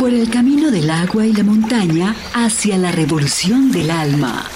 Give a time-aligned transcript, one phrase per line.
[0.00, 4.48] por el camino del agua y la montaña hacia la revolución del alma.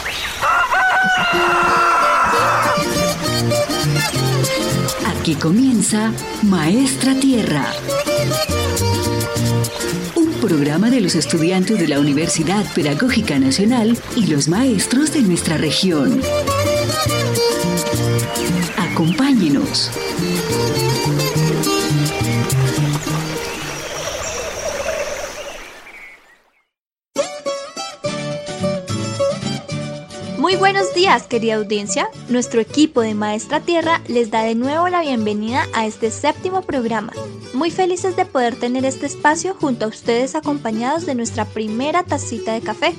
[5.06, 6.12] Aquí comienza
[6.44, 7.66] Maestra Tierra.
[10.14, 15.58] Un programa de los estudiantes de la Universidad Pedagógica Nacional y los maestros de nuestra
[15.58, 16.22] región.
[18.78, 19.90] Acompáñenos.
[30.64, 32.08] Buenos días, querida audiencia.
[32.30, 37.12] Nuestro equipo de Maestra Tierra les da de nuevo la bienvenida a este séptimo programa.
[37.52, 42.54] Muy felices de poder tener este espacio junto a ustedes acompañados de nuestra primera tacita
[42.54, 42.94] de café.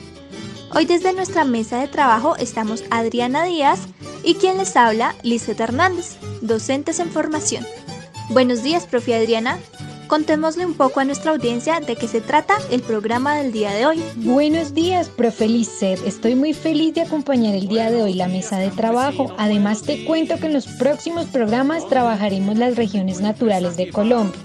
[0.75, 3.79] Hoy desde nuestra mesa de trabajo estamos Adriana Díaz
[4.23, 7.65] y quien les habla, Lizeth Hernández, docentes en formación.
[8.29, 9.57] Buenos días, profe Adriana.
[10.07, 13.87] Contémosle un poco a nuestra audiencia de qué se trata el programa del día de
[13.87, 14.03] hoy.
[14.17, 16.05] Buenos días, profe Lizeth.
[16.05, 19.33] Estoy muy feliz de acompañar el día de hoy la mesa de trabajo.
[19.37, 24.39] Además, te cuento que en los próximos programas trabajaremos las regiones naturales de Colombia.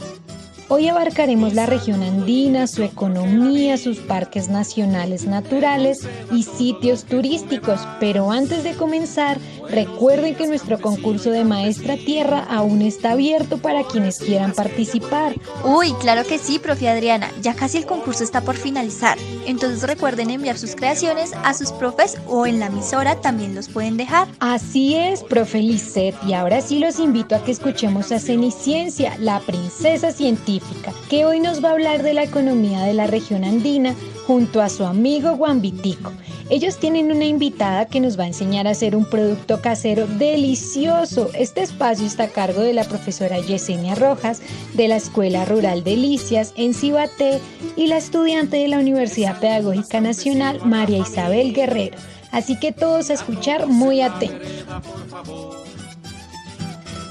[0.73, 7.81] Hoy abarcaremos la región andina, su economía, sus parques nacionales naturales y sitios turísticos.
[7.99, 13.83] Pero antes de comenzar, recuerden que nuestro concurso de Maestra Tierra aún está abierto para
[13.83, 15.35] quienes quieran participar.
[15.65, 17.33] Uy, claro que sí, profe Adriana.
[17.43, 19.19] Ya casi el concurso está por finalizar.
[19.47, 23.97] Entonces recuerden enviar sus creaciones a sus profes o en la emisora también los pueden
[23.97, 24.29] dejar.
[24.39, 26.15] Así es, profe Lisset.
[26.25, 30.60] Y ahora sí los invito a que escuchemos a Ceniciencia, la princesa científica
[31.09, 33.95] que hoy nos va a hablar de la economía de la región andina
[34.27, 36.13] junto a su amigo Guambitico.
[36.51, 41.31] Ellos tienen una invitada que nos va a enseñar a hacer un producto casero delicioso.
[41.35, 44.43] Este espacio está a cargo de la profesora Yesenia Rojas
[44.75, 47.41] de la Escuela Rural Delicias en Cibaté
[47.77, 51.97] y la estudiante de la Universidad Pedagógica Nacional María Isabel Guerrero.
[52.33, 54.49] Así que todos a escuchar muy atentos.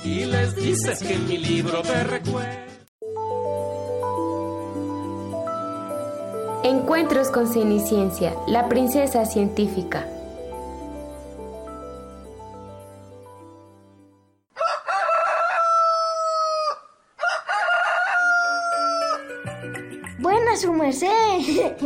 [0.04, 2.69] Y les dices que mi libro te recuerdo.
[6.64, 10.06] Encuentros con Ceniciencia, la princesa científica.
[20.19, 21.78] Buenas, su merced.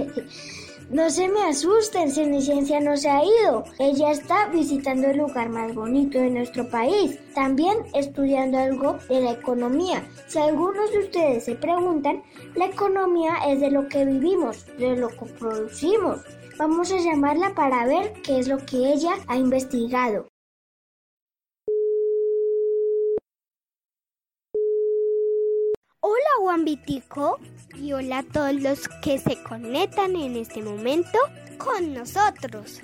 [0.89, 3.63] No se me asusten, Cenicienta no se ha ido.
[3.79, 9.31] Ella está visitando el lugar más bonito de nuestro país, también estudiando algo de la
[9.31, 10.03] economía.
[10.27, 12.21] Si algunos de ustedes se preguntan,
[12.55, 16.21] la economía es de lo que vivimos, de lo que producimos.
[16.57, 20.32] Vamos a llamarla para ver qué es lo que ella ha investigado.
[26.05, 27.39] Hola Juan Vitico
[27.75, 31.17] y hola a todos los que se conectan en este momento
[31.57, 32.81] con nosotros.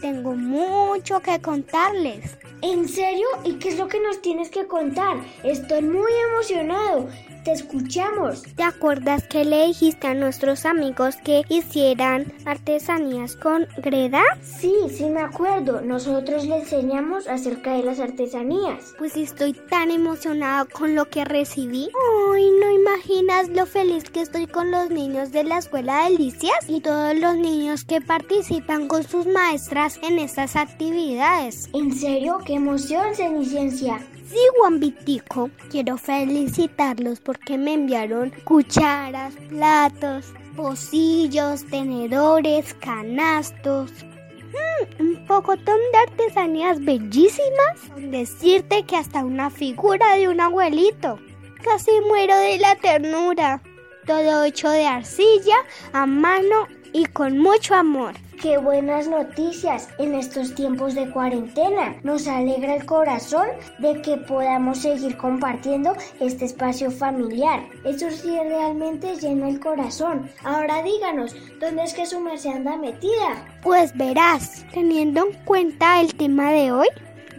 [0.00, 2.38] Tengo mucho que contarles.
[2.60, 3.26] ¿En serio?
[3.42, 5.16] ¿Y qué es lo que nos tienes que contar?
[5.42, 7.08] Estoy muy emocionado.
[7.44, 8.44] Te escuchamos.
[8.54, 14.22] ¿Te acuerdas que le dijiste a nuestros amigos que hicieran artesanías con greda?
[14.42, 15.80] Sí, sí me acuerdo.
[15.80, 18.94] Nosotros le enseñamos acerca de las artesanías.
[18.96, 21.88] Pues estoy tan emocionada con lo que recibí.
[22.32, 26.68] Ay, no imaginas lo feliz que estoy con los niños de la escuela de Delicias
[26.68, 31.68] y todos los niños que participan con sus maestras en estas actividades.
[31.72, 32.38] ¿En serio?
[32.46, 33.98] ¡Qué emoción, Ceniciencia!
[34.32, 43.92] Sí, Juan Vitico, quiero felicitarlos porque me enviaron cucharas, platos, pocillos, tenedores, canastos.
[43.92, 47.76] Mm, un pocotón de artesanías bellísimas.
[47.98, 51.18] Decirte que hasta una figura de un abuelito.
[51.62, 53.60] Casi muero de la ternura.
[54.06, 55.56] Todo hecho de arcilla,
[55.92, 58.14] a mano y con mucho amor.
[58.42, 61.94] Qué buenas noticias en estos tiempos de cuarentena.
[62.02, 63.46] Nos alegra el corazón
[63.78, 67.60] de que podamos seguir compartiendo este espacio familiar.
[67.84, 70.28] Eso sí realmente llena el corazón.
[70.42, 73.46] Ahora díganos, ¿dónde es que su merced anda metida?
[73.62, 76.88] Pues verás, teniendo en cuenta el tema de hoy,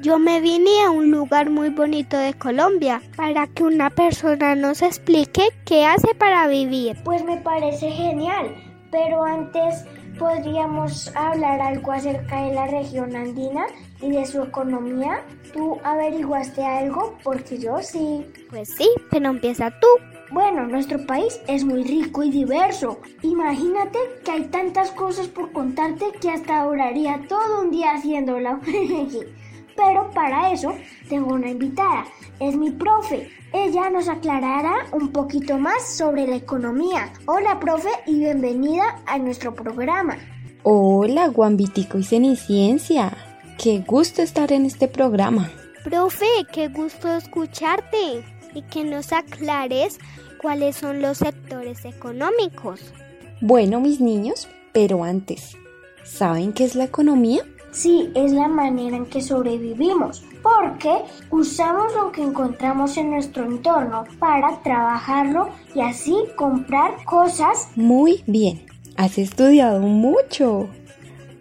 [0.01, 4.81] yo me vine a un lugar muy bonito de Colombia para que una persona nos
[4.81, 6.95] explique qué hace para vivir.
[7.03, 8.55] Pues me parece genial,
[8.89, 9.83] pero antes
[10.17, 13.65] podríamos hablar algo acerca de la región andina
[14.01, 15.21] y de su economía.
[15.53, 17.17] ¿Tú averiguaste algo?
[17.23, 18.25] Porque yo sí.
[18.49, 19.87] Pues sí, pero empieza tú.
[20.31, 22.99] Bueno, nuestro país es muy rico y diverso.
[23.21, 28.59] Imagínate que hay tantas cosas por contarte que hasta duraría todo un día haciéndolo.
[29.75, 30.73] Pero para eso
[31.09, 32.05] tengo una invitada,
[32.39, 33.29] es mi profe.
[33.51, 37.11] Ella nos aclarará un poquito más sobre la economía.
[37.25, 40.17] Hola profe y bienvenida a nuestro programa.
[40.63, 43.17] Hola Guambitico y Ceniciencia,
[43.61, 45.51] qué gusto estar en este programa.
[45.83, 48.23] Profe, qué gusto escucharte
[48.53, 49.99] y que nos aclares
[50.41, 52.93] cuáles son los sectores económicos.
[53.41, 55.57] Bueno, mis niños, pero antes,
[56.03, 57.43] ¿saben qué es la economía?
[57.73, 60.93] Sí, es la manera en que sobrevivimos, porque
[61.31, 67.69] usamos lo que encontramos en nuestro entorno para trabajarlo y así comprar cosas.
[67.75, 68.63] Muy bien,
[68.95, 70.69] has estudiado mucho.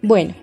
[0.01, 0.33] Bueno,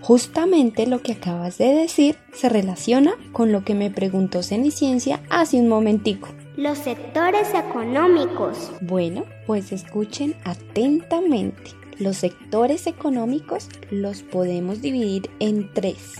[0.00, 5.58] justamente lo que acabas de decir se relaciona con lo que me preguntó Ceniciencia hace
[5.58, 6.28] un momentico.
[6.56, 8.70] Los sectores económicos.
[8.80, 11.81] Bueno, pues escuchen atentamente.
[12.02, 16.14] Los sectores económicos los podemos dividir en tres.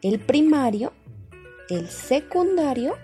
[0.00, 0.94] El primario,
[1.68, 2.94] el secundario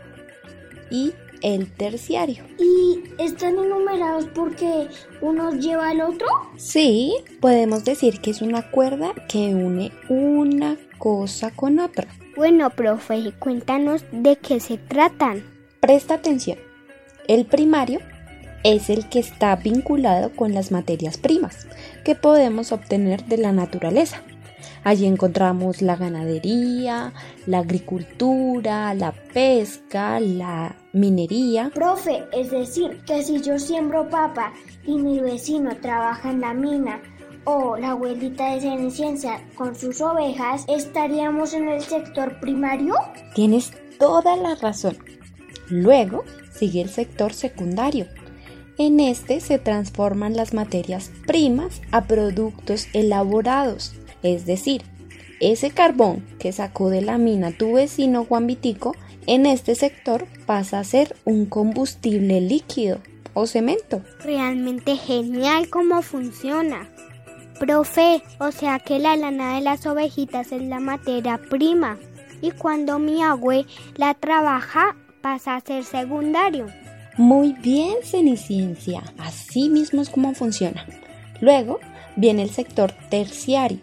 [0.90, 1.12] y
[1.42, 2.44] el terciario.
[2.58, 4.88] ¿Y están enumerados porque
[5.20, 6.26] uno lleva al otro?
[6.56, 7.12] Sí,
[7.42, 12.08] podemos decir que es una cuerda que une una cosa con otra.
[12.36, 15.44] Bueno, profe, cuéntanos de qué se tratan.
[15.80, 16.56] Presta atención.
[17.26, 18.00] El primario
[18.64, 21.66] es el que está vinculado con las materias primas
[22.08, 24.22] que podemos obtener de la naturaleza.
[24.82, 27.12] Allí encontramos la ganadería,
[27.44, 31.70] la agricultura, la pesca, la minería.
[31.74, 34.54] Profe, es decir, que si yo siembro papa
[34.86, 37.02] y mi vecino trabaja en la mina
[37.44, 42.94] o la abuelita de Cenicienta con sus ovejas, ¿estaríamos en el sector primario?
[43.34, 44.96] Tienes toda la razón.
[45.68, 46.24] Luego
[46.54, 48.06] sigue el sector secundario,
[48.78, 54.82] en este se transforman las materias primas a productos elaborados, es decir,
[55.40, 58.94] ese carbón que sacó de la mina tu vecino Juan Vitico,
[59.26, 62.98] en este sector pasa a ser un combustible líquido
[63.34, 64.02] o cemento.
[64.24, 66.88] Realmente genial cómo funciona.
[67.60, 71.98] Profe, o sea que la lana de las ovejitas es la materia prima
[72.40, 73.66] y cuando mi abue
[73.96, 76.66] la trabaja pasa a ser secundario.
[77.18, 79.02] Muy bien, Ceniciencia.
[79.18, 80.86] Así mismo es como funciona.
[81.40, 81.80] Luego
[82.14, 83.80] viene el sector terciario.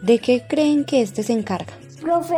[0.00, 1.72] ¿De qué creen que este se encarga?
[2.00, 2.36] Profe,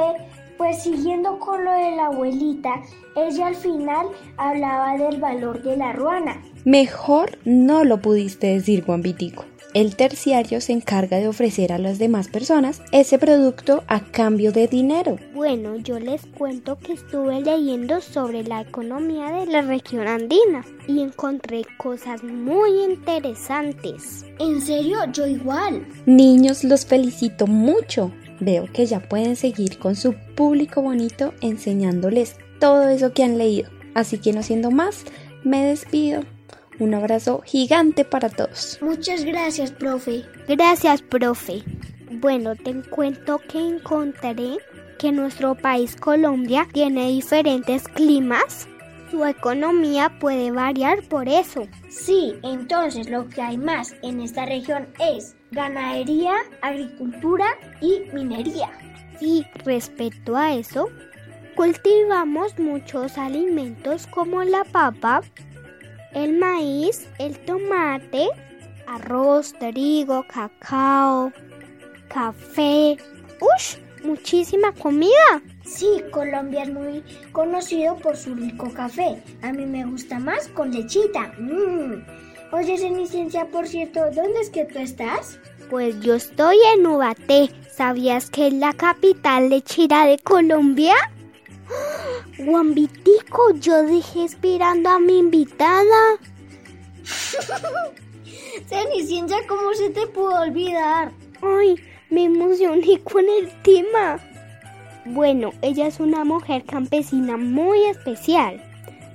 [0.56, 2.70] pues siguiendo con lo de la abuelita,
[3.16, 4.06] ella al final
[4.38, 6.40] hablaba del valor de la ruana.
[6.64, 9.44] Mejor no lo pudiste decir, Juan Vitico.
[9.72, 14.66] El terciario se encarga de ofrecer a las demás personas ese producto a cambio de
[14.66, 15.16] dinero.
[15.32, 21.00] Bueno, yo les cuento que estuve leyendo sobre la economía de la región andina y
[21.00, 24.24] encontré cosas muy interesantes.
[24.40, 24.98] ¿En serio?
[25.12, 25.86] Yo igual.
[26.04, 28.10] Niños, los felicito mucho.
[28.40, 33.70] Veo que ya pueden seguir con su público bonito enseñándoles todo eso que han leído.
[33.94, 35.04] Así que no siendo más,
[35.44, 36.24] me despido.
[36.80, 38.78] Un abrazo gigante para todos.
[38.80, 40.24] Muchas gracias, profe.
[40.48, 41.62] Gracias, profe.
[42.10, 44.56] Bueno, te cuento que encontré
[44.98, 48.66] que nuestro país Colombia tiene diferentes climas.
[49.10, 51.68] Su economía puede variar por eso.
[51.90, 56.32] Sí, entonces lo que hay más en esta región es ganadería,
[56.62, 57.46] agricultura
[57.82, 58.70] y minería.
[59.20, 60.88] Y respecto a eso,
[61.56, 65.20] cultivamos muchos alimentos como la papa,
[66.14, 68.28] el maíz, el tomate,
[68.86, 71.32] arroz, trigo, cacao,
[72.08, 72.96] café.
[73.40, 73.76] ¡Ush!
[74.04, 75.42] Muchísima comida.
[75.64, 79.22] Sí, Colombia es muy conocido por su rico café.
[79.42, 81.32] A mí me gusta más con lechita.
[81.38, 82.02] Mm.
[82.52, 85.38] Oye, Cenicienta, por cierto, ¿dónde es que tú estás?
[85.68, 87.50] Pues yo estoy en Ubaté.
[87.70, 90.94] ¿Sabías que es la capital lechera de Colombia?
[92.38, 96.18] Guambitico, yo dejé esperando a mi invitada.
[98.68, 101.12] Cenicienta, ¿cómo se te pudo olvidar?
[101.42, 101.76] Ay,
[102.10, 104.18] me emocioné con el tema.
[105.04, 108.62] Bueno, ella es una mujer campesina muy especial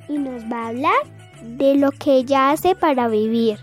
[0.09, 1.03] y nos va a hablar
[1.41, 3.59] de lo que ella hace para vivir.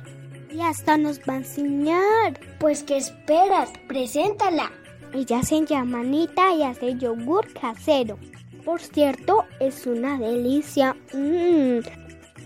[0.51, 2.39] Y hasta nos va a enseñar.
[2.59, 3.71] Pues, ¿qué esperas?
[3.89, 4.71] Preséntala.
[5.13, 8.19] Ella se llama Anita y hace yogur casero.
[8.65, 10.95] Por cierto, es una delicia.
[11.13, 11.81] Mm.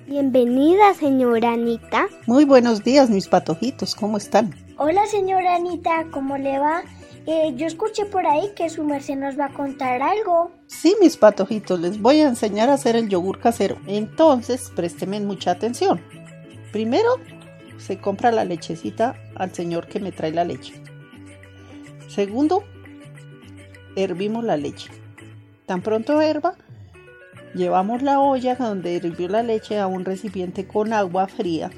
[0.07, 2.07] Bienvenida, señora Anita.
[2.27, 3.95] Muy buenos días, mis patojitos.
[3.95, 4.55] ¿Cómo están?
[4.79, 6.07] Hola, señora Anita.
[6.11, 6.85] ¿Cómo le va?
[7.27, 10.53] Eh, yo escuché por ahí que su merced nos va a contar algo.
[10.69, 13.77] Sí, mis patojitos, les voy a enseñar a hacer el yogur casero.
[13.87, 16.01] Entonces, présteme mucha atención.
[16.73, 17.11] Primero,
[17.77, 20.81] se compra la lechecita al señor que me trae la leche.
[22.09, 22.65] Segundo,
[23.97, 24.91] hervimos la leche.
[25.67, 26.55] Tan pronto herva,
[27.53, 31.71] llevamos la olla donde hirvió la leche a un recipiente con agua fría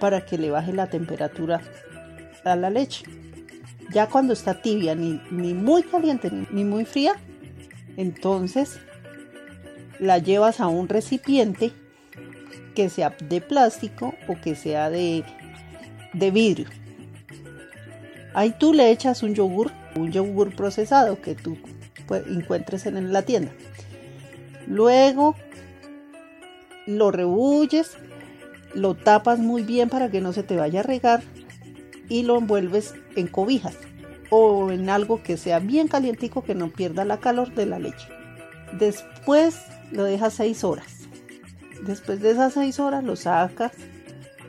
[0.00, 1.60] para que le baje la temperatura
[2.44, 3.04] a la leche.
[3.92, 7.14] Ya cuando está tibia, ni, ni muy caliente ni muy fría,
[7.96, 8.80] entonces
[10.00, 11.70] la llevas a un recipiente
[12.74, 15.24] que sea de plástico o que sea de,
[16.12, 16.66] de vidrio.
[18.34, 21.56] Ahí tú le echas un yogur, un yogur procesado que tú
[22.14, 23.52] encuentres en la tienda.
[24.66, 25.34] Luego
[26.86, 27.96] lo rebulles,
[28.74, 31.22] lo tapas muy bien para que no se te vaya a regar
[32.08, 33.76] y lo envuelves en cobijas
[34.30, 38.08] o en algo que sea bien calientico que no pierda la calor de la leche.
[38.78, 41.08] Después lo dejas 6 horas.
[41.84, 43.72] Después de esas 6 horas lo sacas,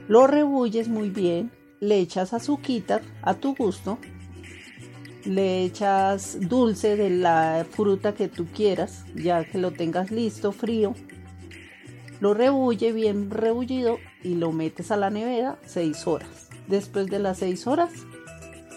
[0.07, 3.97] lo rebulles muy bien, le echas azúcar a tu gusto,
[5.25, 10.93] le echas dulce de la fruta que tú quieras, ya que lo tengas listo, frío.
[12.19, 16.49] Lo rebulle bien rebullido y lo metes a la nevera 6 horas.
[16.67, 17.91] Después de las 6 horas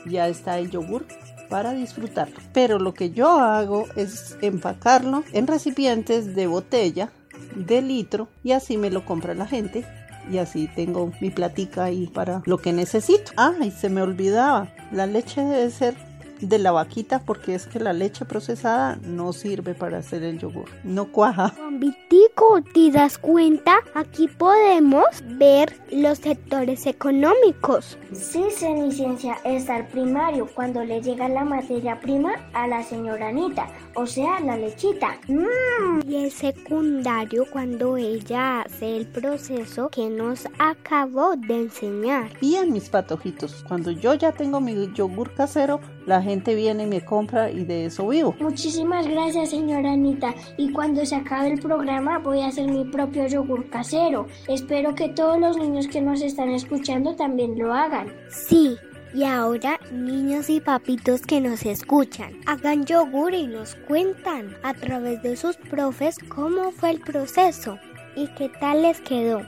[0.07, 1.07] ya está el yogur
[1.49, 2.37] para disfrutarlo.
[2.53, 7.13] Pero lo que yo hago es empacarlo en recipientes de botella
[7.55, 9.85] de litro y así me lo compra la gente
[10.31, 13.33] y así tengo mi platica ahí para lo que necesito.
[13.37, 15.95] Ay, se me olvidaba, la leche debe ser
[16.41, 20.69] de la vaquita porque es que la leche procesada no sirve para hacer el yogur,
[20.85, 21.55] no cuaja.
[21.73, 23.79] Vitico, ¿te das cuenta?
[23.95, 25.07] Aquí podemos
[25.39, 27.99] ver los sectores económicos.
[28.13, 33.69] Sí, Cenicienta, está el primario cuando le llega la materia prima a la señora Anita,
[33.95, 35.19] o sea, la lechita.
[35.29, 36.09] Mm.
[36.09, 42.31] Y el secundario cuando ella hace el proceso que nos acabó de enseñar.
[42.41, 47.05] Bien, mis patojitos, cuando yo ya tengo mi yogur casero, la gente viene y me
[47.05, 48.35] compra y de eso vivo.
[48.39, 50.35] Muchísimas gracias, señora Anita.
[50.59, 54.27] Y cuando se acabe el programa voy a hacer mi propio yogur casero.
[54.49, 58.09] Espero que todos los niños que nos están escuchando también lo hagan.
[58.29, 58.77] Sí.
[59.15, 65.23] Y ahora, niños y papitos que nos escuchan, hagan yogur y nos cuentan a través
[65.23, 67.79] de sus profes cómo fue el proceso
[68.15, 69.43] y qué tal les quedó.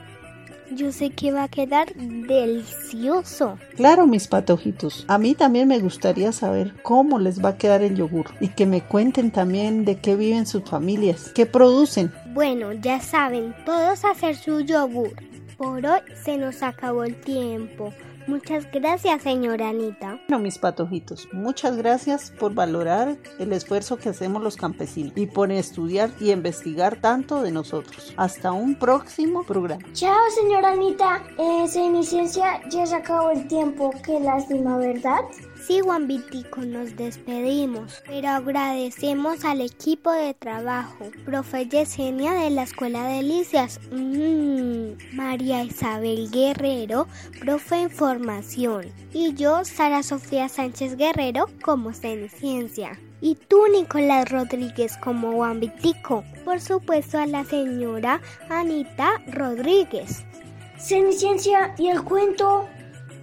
[0.70, 3.58] Yo sé que va a quedar delicioso.
[3.76, 5.04] Claro, mis patojitos.
[5.08, 8.66] A mí también me gustaría saber cómo les va a quedar el yogur y que
[8.66, 12.12] me cuenten también de qué viven sus familias, qué producen.
[12.32, 15.12] Bueno, ya saben, todos hacer su yogur.
[15.56, 17.92] Por hoy se nos acabó el tiempo.
[18.28, 20.20] Muchas gracias, señora Anita.
[20.28, 25.50] Bueno, mis patojitos, muchas gracias por valorar el esfuerzo que hacemos los campesinos y por
[25.50, 28.12] estudiar y investigar tanto de nosotros.
[28.18, 29.82] Hasta un próximo programa.
[29.94, 31.22] Chao, señora Anita.
[31.38, 33.94] Eh, mi ciencia ya se acabó el tiempo.
[34.04, 35.20] Qué lástima, ¿verdad?
[35.68, 42.62] Sí, Juan Vitico, nos despedimos, pero agradecemos al equipo de trabajo, profe Yesenia de la
[42.62, 47.06] Escuela de Delicias, mm, María Isabel Guerrero,
[47.38, 52.98] profe en formación, y yo, Sara Sofía Sánchez Guerrero, como Ciencia.
[53.20, 56.24] Y tú, Nicolás Rodríguez, como Juan Vitico.
[56.46, 60.24] Por supuesto, a la señora Anita Rodríguez.
[60.78, 62.66] Cenicienta, ¿y el cuento?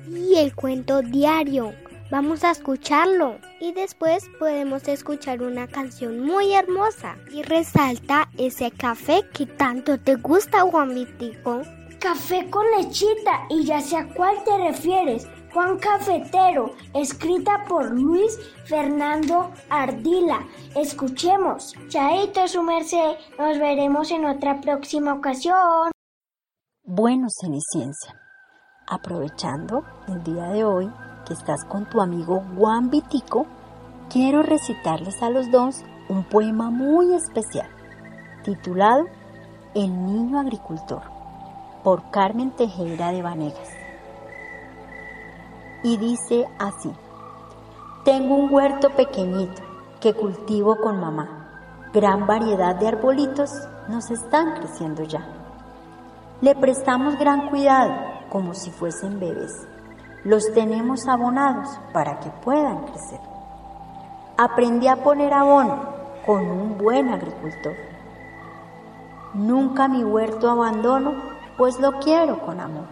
[0.08, 1.74] Y el cuento diario
[2.16, 9.24] Vamos a escucharlo y después podemos escuchar una canción muy hermosa y resalta ese café
[9.34, 11.64] que tanto te gusta, Juan Vitico.
[12.00, 15.28] Café con lechita y ya sé a cuál te refieres.
[15.54, 20.40] Juan Cafetero, escrita por Luis Fernando Ardila.
[20.74, 21.74] Escuchemos.
[21.90, 23.18] Chaito, su merced.
[23.38, 25.92] Nos veremos en otra próxima ocasión.
[26.82, 28.18] Bueno, Cenicienta,
[28.88, 30.90] aprovechando el día de hoy,
[31.26, 33.46] que estás con tu amigo Juan Vitico,
[34.10, 37.68] quiero recitarles a los dos un poema muy especial,
[38.44, 39.06] titulado
[39.74, 41.02] El niño agricultor,
[41.84, 43.70] por Carmen Tejera de Vanegas.
[45.84, 46.92] Y dice así,
[48.04, 49.62] tengo un huerto pequeñito
[50.00, 51.90] que cultivo con mamá.
[51.94, 53.52] Gran variedad de arbolitos
[53.88, 55.26] nos están creciendo ya.
[56.42, 57.94] Le prestamos gran cuidado
[58.30, 59.68] como si fuesen bebés
[60.26, 63.20] los tenemos abonados para que puedan crecer.
[64.38, 65.86] Aprendí a poner abono
[66.26, 67.76] con un buen agricultor.
[69.36, 71.14] Nunca mi huerto abandono,
[71.58, 72.88] pues lo quiero con amor.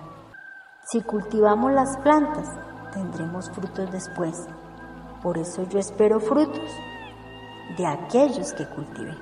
[0.85, 2.47] Si cultivamos las plantas,
[2.93, 4.47] tendremos frutos después.
[5.23, 6.71] Por eso yo espero frutos
[7.77, 9.17] de aquellos que cultivé.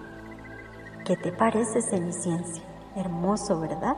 [1.05, 2.59] ¿Qué te parece, Cenicienta?
[2.95, 3.95] Hermoso, ¿verdad?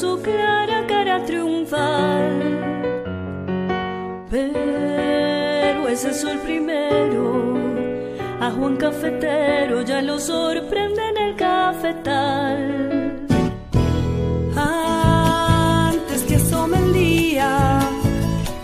[0.00, 2.32] Su clara cara triunfal.
[4.30, 7.54] Pero ese es el primero,
[8.40, 12.60] a Juan Cafetero ya lo sorprende en el cafetal.
[14.56, 17.80] Antes que asome el día,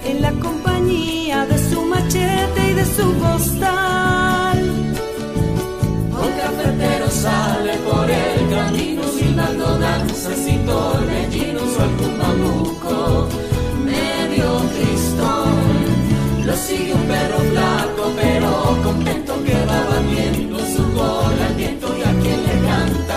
[0.06, 4.58] en la compañía de su machete y de su postal.
[6.24, 10.95] Un cafetero sale por el camino silbando danzas y torbellinos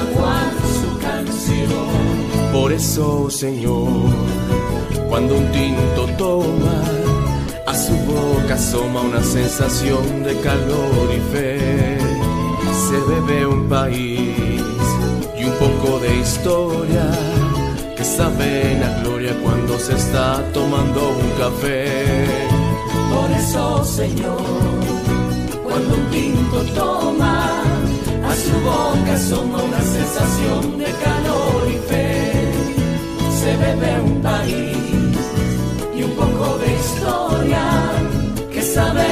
[0.02, 2.52] su canción.
[2.54, 3.90] Por eso, Señor,
[5.10, 6.82] cuando un tinto toma,
[7.68, 11.98] a su boca asoma una sensación de calor y fe.
[12.88, 14.62] Se bebe un país
[15.38, 17.06] y un poco de historia
[17.96, 22.26] que saben a gloria cuando se está tomando un café.
[23.14, 24.42] Por eso, Señor,
[25.64, 27.29] cuando un tinto toma,
[28.40, 32.52] su boca asoma una sensación de calor y fe.
[33.42, 34.78] Se bebe un país
[35.98, 37.64] y un poco de historia
[38.54, 39.09] que saben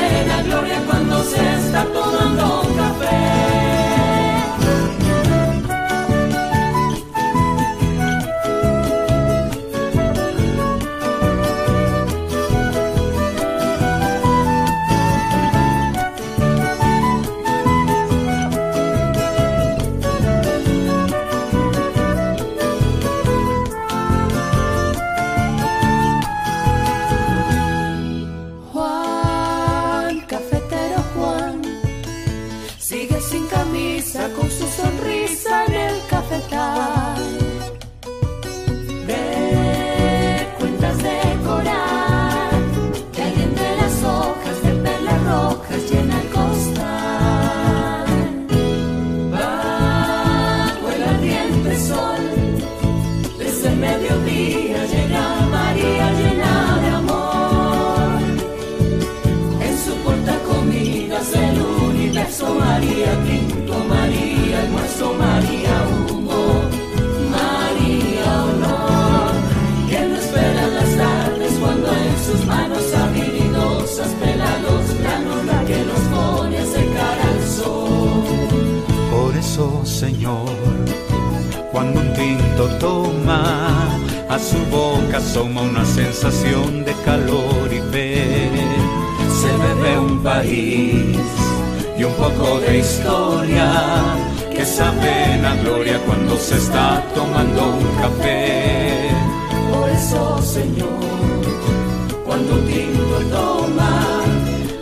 [102.25, 104.23] Cuando un tinto toma,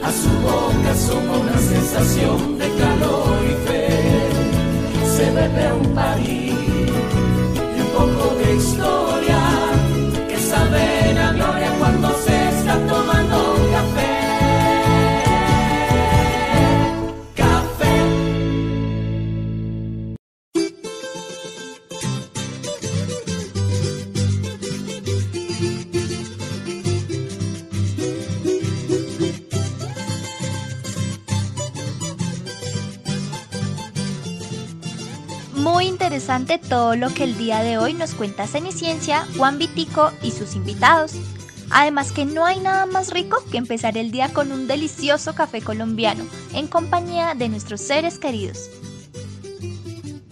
[0.03, 2.54] a su boca asoma una sensación
[36.69, 41.13] todo lo que el día de hoy nos cuenta Ceniciencia, Juan Vitico y sus invitados.
[41.69, 45.61] Además que no hay nada más rico que empezar el día con un delicioso café
[45.61, 48.69] colombiano en compañía de nuestros seres queridos.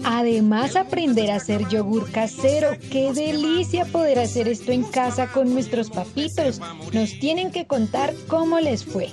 [0.03, 2.71] Además, aprender a hacer yogur casero.
[2.91, 6.59] ¡Qué delicia poder hacer esto en casa con nuestros papitos!
[6.91, 9.09] Nos tienen que contar cómo les fue.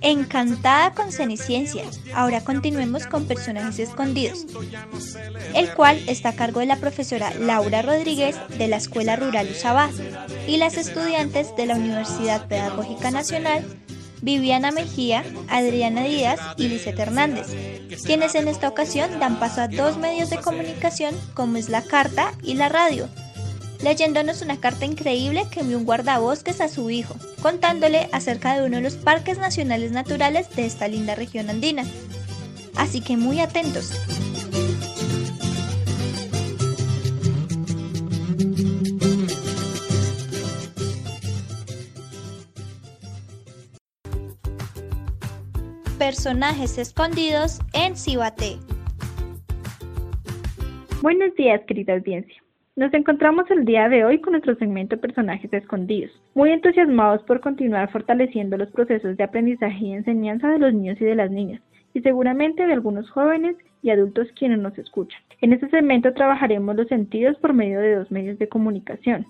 [0.00, 1.84] Encantada con Ceniciencia.
[2.14, 4.46] Ahora continuemos con personajes escondidos,
[5.54, 9.90] el cual está a cargo de la profesora Laura Rodríguez de la Escuela Rural Usabá
[10.46, 13.64] y las estudiantes de la Universidad Pedagógica Nacional
[14.22, 17.46] Viviana Mejía, Adriana Díaz y Lisette Hernández,
[18.04, 22.32] quienes en esta ocasión dan paso a dos medios de comunicación como es la carta
[22.42, 23.08] y la radio,
[23.82, 28.76] leyéndonos una carta increíble que envió un guardabosques a su hijo, contándole acerca de uno
[28.76, 31.84] de los parques nacionales naturales de esta linda región andina.
[32.74, 33.92] Así que muy atentos.
[46.16, 48.56] Personajes escondidos en Cibate.
[51.02, 52.42] Buenos días, querida audiencia.
[52.74, 57.92] Nos encontramos el día de hoy con nuestro segmento Personajes Escondidos, muy entusiasmados por continuar
[57.92, 61.60] fortaleciendo los procesos de aprendizaje y enseñanza de los niños y de las niñas,
[61.92, 65.20] y seguramente de algunos jóvenes y adultos quienes nos escuchan.
[65.42, 69.26] En este segmento trabajaremos los sentidos por medio de dos medios de comunicación.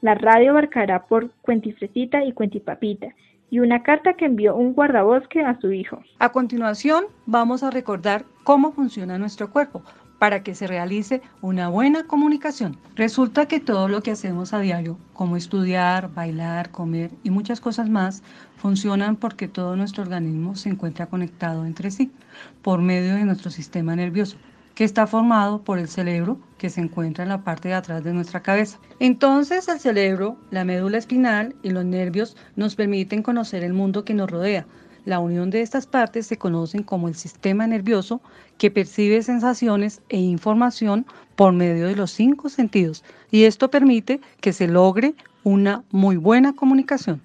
[0.00, 3.08] La radio abarcará por Cuentifresita y Cuentipapita,
[3.50, 6.02] y una carta que envió un guardabosque a su hijo.
[6.18, 9.82] A continuación, vamos a recordar cómo funciona nuestro cuerpo
[10.18, 12.76] para que se realice una buena comunicación.
[12.94, 17.88] Resulta que todo lo que hacemos a diario, como estudiar, bailar, comer y muchas cosas
[17.88, 18.22] más,
[18.56, 22.12] funcionan porque todo nuestro organismo se encuentra conectado entre sí
[22.60, 24.36] por medio de nuestro sistema nervioso
[24.80, 28.14] que está formado por el cerebro que se encuentra en la parte de atrás de
[28.14, 28.78] nuestra cabeza.
[28.98, 34.14] Entonces el cerebro, la médula espinal y los nervios nos permiten conocer el mundo que
[34.14, 34.66] nos rodea,
[35.04, 38.22] la unión de estas partes se conocen como el sistema nervioso
[38.56, 41.04] que percibe sensaciones e información
[41.36, 45.14] por medio de los cinco sentidos y esto permite que se logre
[45.44, 47.20] una muy buena comunicación.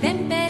[0.00, 0.45] Tempe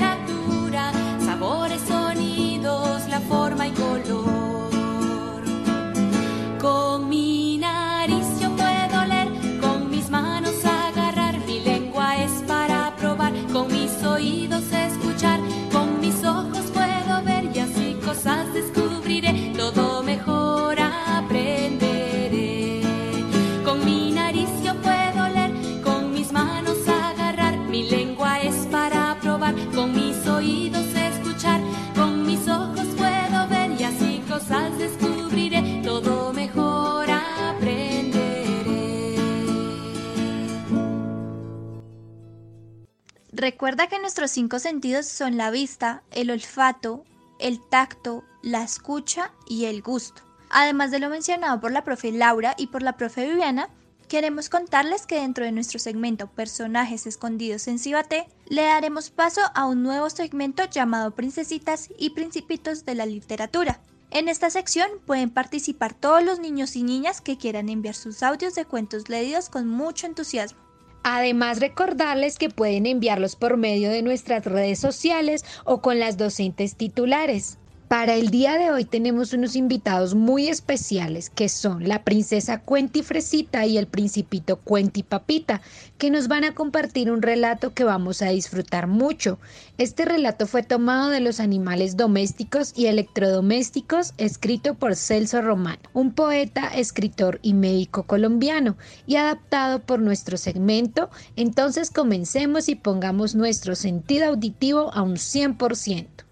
[44.17, 47.05] nuestros cinco sentidos son la vista, el olfato,
[47.39, 50.23] el tacto, la escucha y el gusto.
[50.49, 53.69] Además de lo mencionado por la profe Laura y por la profe Viviana,
[54.09, 59.67] queremos contarles que dentro de nuestro segmento Personajes escondidos en Cibaté, le daremos paso a
[59.67, 63.83] un nuevo segmento llamado Princesitas y Principitos de la Literatura.
[64.11, 68.55] En esta sección pueden participar todos los niños y niñas que quieran enviar sus audios
[68.55, 70.66] de cuentos leídos con mucho entusiasmo.
[71.09, 76.75] Además, recordarles que pueden enviarlos por medio de nuestras redes sociales o con las docentes
[76.75, 77.59] titulares.
[77.89, 83.65] Para el día de hoy tenemos unos invitados muy especiales que son la princesa Cuentifresita
[83.65, 85.63] y el principito Cuentipapita,
[85.97, 89.39] que nos van a compartir un relato que vamos a disfrutar mucho.
[89.79, 96.13] Este relato fue tomado de los animales domésticos y electrodomésticos, escrito por Celso Román, un
[96.13, 101.09] poeta, escritor y médico colombiano, y adaptado por nuestro segmento.
[101.37, 106.26] Entonces comencemos y pongamos nuestro sentido auditivo a un 100%.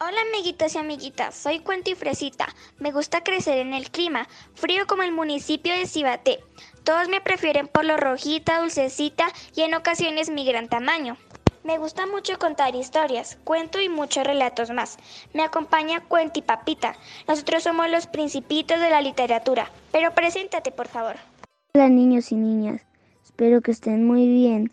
[0.00, 2.46] Hola amiguitos y amiguitas, soy Cuentifresita.
[2.78, 6.38] Me gusta crecer en el clima, frío como el municipio de Cibaté.
[6.84, 11.16] Todos me prefieren por lo rojita, dulcecita y en ocasiones mi gran tamaño.
[11.64, 14.98] Me gusta mucho contar historias, cuento y muchos relatos más.
[15.34, 16.94] Me acompaña Cuentipapita.
[17.26, 19.68] Nosotros somos los principitos de la literatura.
[19.90, 21.16] Pero preséntate, por favor.
[21.74, 22.82] Hola niños y niñas,
[23.24, 24.70] espero que estén muy bien.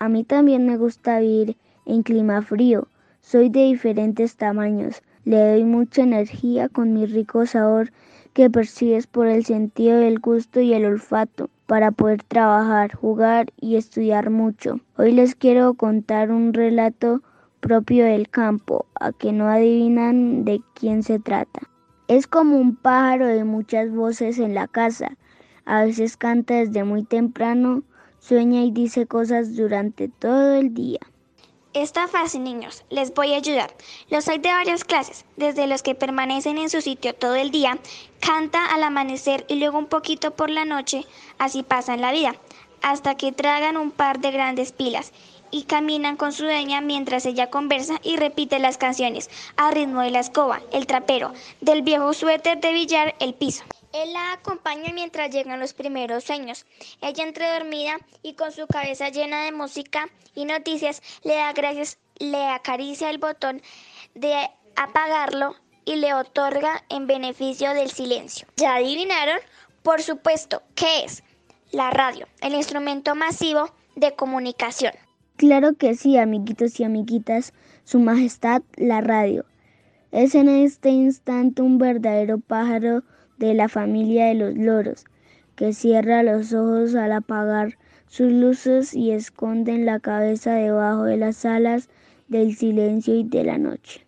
[0.00, 1.56] A mí también me gusta vivir
[1.86, 2.88] en clima frío.
[3.26, 5.00] Soy de diferentes tamaños.
[5.24, 7.90] Le doy mucha energía con mi rico sabor
[8.34, 13.76] que percibes por el sentido del gusto y el olfato para poder trabajar, jugar y
[13.76, 14.78] estudiar mucho.
[14.98, 17.22] Hoy les quiero contar un relato
[17.60, 21.62] propio del campo, a que no adivinan de quién se trata.
[22.08, 25.16] Es como un pájaro de muchas voces en la casa.
[25.64, 27.84] A veces canta desde muy temprano,
[28.18, 31.00] sueña y dice cosas durante todo el día.
[31.74, 32.84] Está fácil, niños.
[32.88, 33.74] Les voy a ayudar.
[34.08, 37.78] Los hay de varias clases, desde los que permanecen en su sitio todo el día,
[38.20, 41.04] canta al amanecer y luego un poquito por la noche,
[41.36, 42.36] así pasan la vida,
[42.80, 45.12] hasta que tragan un par de grandes pilas
[45.50, 50.12] y caminan con su dueña mientras ella conversa y repite las canciones a ritmo de
[50.12, 53.64] la escoba, el trapero, del viejo suéter de billar, el piso.
[53.94, 56.66] Él la acompaña mientras llegan los primeros sueños.
[57.00, 61.98] Ella entre dormida y con su cabeza llena de música y noticias le da gracias,
[62.18, 63.62] le acaricia el botón
[64.16, 64.34] de
[64.74, 65.54] apagarlo
[65.84, 68.48] y le otorga en beneficio del silencio.
[68.56, 69.38] ¿Ya adivinaron?
[69.84, 71.22] Por supuesto, ¿qué es?
[71.70, 74.92] La radio, el instrumento masivo de comunicación.
[75.36, 77.52] Claro que sí, amiguitos y amiguitas,
[77.84, 79.44] Su Majestad la radio.
[80.10, 83.04] Es en este instante un verdadero pájaro
[83.38, 85.04] de la familia de los loros,
[85.56, 91.44] que cierra los ojos al apagar sus luces y esconden la cabeza debajo de las
[91.44, 91.88] alas
[92.28, 94.06] del silencio y de la noche.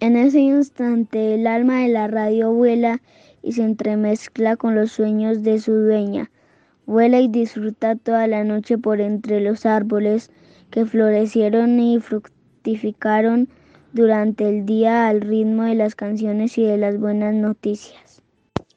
[0.00, 3.00] En ese instante el alma de la radio vuela
[3.42, 6.30] y se entremezcla con los sueños de su dueña.
[6.86, 10.30] Vuela y disfruta toda la noche por entre los árboles
[10.70, 13.48] que florecieron y fructificaron
[13.92, 18.11] durante el día al ritmo de las canciones y de las buenas noticias.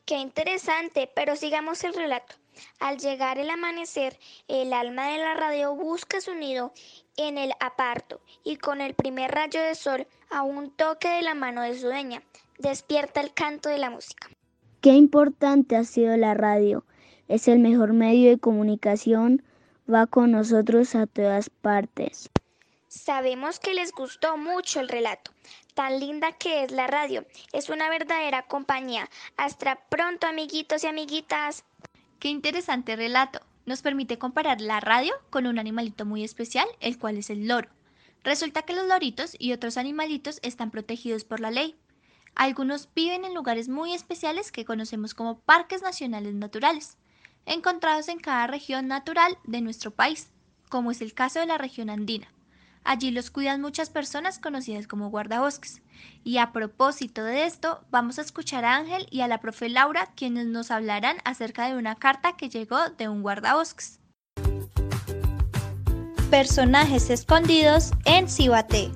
[0.05, 2.35] Qué interesante, pero sigamos el relato.
[2.79, 6.73] Al llegar el amanecer, el alma de la radio busca su nido
[7.17, 11.33] en el aparto y con el primer rayo de sol, a un toque de la
[11.33, 12.21] mano de su dueña,
[12.59, 14.29] despierta el canto de la música.
[14.81, 16.85] Qué importante ha sido la radio.
[17.27, 19.43] Es el mejor medio de comunicación.
[19.91, 22.29] Va con nosotros a todas partes.
[22.87, 25.31] Sabemos que les gustó mucho el relato.
[25.75, 27.25] Tan linda que es la radio.
[27.51, 29.09] Es una verdadera compañía.
[29.35, 31.65] Hasta pronto, amiguitos y amiguitas.
[32.17, 33.41] Qué interesante relato.
[33.65, 37.67] Nos permite comparar la radio con un animalito muy especial, el cual es el loro.
[38.23, 41.75] Resulta que los loritos y otros animalitos están protegidos por la ley.
[42.35, 46.97] Algunos viven en lugares muy especiales que conocemos como parques nacionales naturales,
[47.45, 50.31] encontrados en cada región natural de nuestro país,
[50.69, 52.29] como es el caso de la región andina.
[52.85, 55.81] Allí los cuidan muchas personas conocidas como guardabosques.
[56.23, 60.11] Y a propósito de esto, vamos a escuchar a Ángel y a la profe Laura,
[60.15, 63.99] quienes nos hablarán acerca de una carta que llegó de un guardabosques.
[66.29, 68.91] Personajes escondidos en Cibate.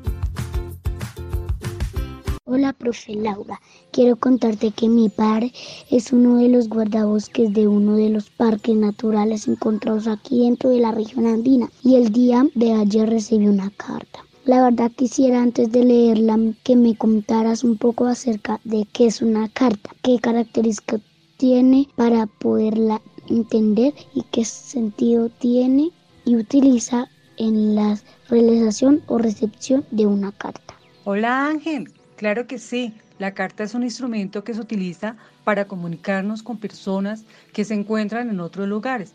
[2.45, 3.59] Hola, profe Laura.
[3.91, 5.51] Quiero contarte que mi padre
[5.89, 10.79] es uno de los guardabosques de uno de los parques naturales encontrados aquí dentro de
[10.79, 14.23] la región andina y el día de ayer recibí una carta.
[14.45, 19.21] La verdad quisiera antes de leerla que me contaras un poco acerca de qué es
[19.21, 21.01] una carta, qué características
[21.37, 25.91] tiene para poderla entender y qué sentido tiene
[26.25, 27.99] y utiliza en la
[28.29, 30.75] realización o recepción de una carta.
[31.05, 32.93] Hola Ángel, Claro que sí.
[33.19, 38.29] La carta es un instrumento que se utiliza para comunicarnos con personas que se encuentran
[38.29, 39.13] en otros lugares.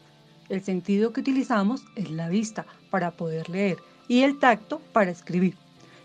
[0.49, 5.57] El sentido que utilizamos es la vista para poder leer y el tacto para escribir.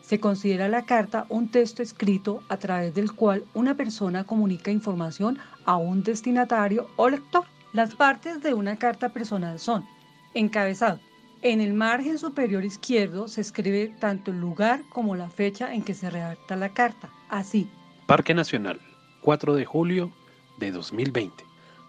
[0.02, 5.38] Se considera la carta un texto escrito a través del cual una persona comunica información
[5.66, 7.44] a un destinatario o lector.
[7.74, 9.86] Las partes de una carta personal son
[10.34, 11.00] encabezado,
[11.42, 15.94] en el margen superior izquierdo se escribe tanto el lugar como la fecha en que
[15.94, 17.10] se redacta la carta.
[17.30, 17.70] Así.
[18.10, 18.80] Parque Nacional,
[19.22, 20.12] 4 de julio
[20.58, 21.43] de 2020.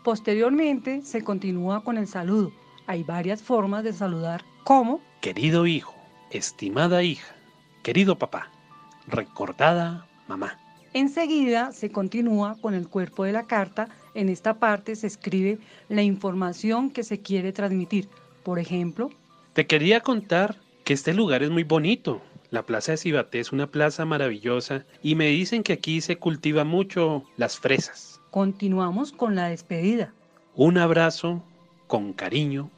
[0.05, 2.53] Posteriormente se continúa con el saludo.
[2.87, 5.95] Hay varias formas de saludar como Querido hijo,
[6.31, 7.35] estimada hija,
[7.83, 8.51] querido papá,
[9.07, 10.59] recordada mamá.
[10.93, 13.89] Enseguida se continúa con el cuerpo de la carta.
[14.13, 18.11] En esta parte se escribe la información que se quiere transmitir.
[18.43, 19.09] Por ejemplo,
[19.55, 22.21] te quería contar que este lugar es muy bonito.
[22.51, 26.65] La plaza de Cibaté es una plaza maravillosa y me dicen que aquí se cultiva
[26.65, 28.21] mucho las fresas.
[28.31, 30.13] Continuamos con la despedida.
[30.57, 31.45] Un abrazo
[31.87, 32.69] con cariño.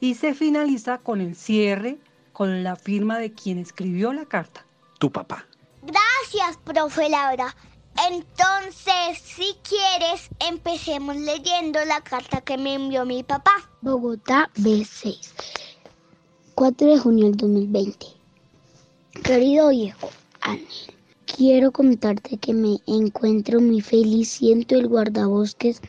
[0.00, 1.98] Y se finaliza con el cierre
[2.32, 4.64] con la firma de quien escribió la carta.
[4.98, 5.46] Tu papá.
[5.82, 7.54] Gracias, profe Laura.
[8.10, 13.52] Entonces, si quieres, empecemos leyendo la carta que me envió mi papá.
[13.82, 15.30] Bogotá B6.
[16.54, 18.19] 4 de junio del 2020.
[19.12, 20.08] Querido hijo
[20.40, 20.94] Ángel,
[21.26, 25.82] quiero contarte que me encuentro muy feliz siento el guardabosques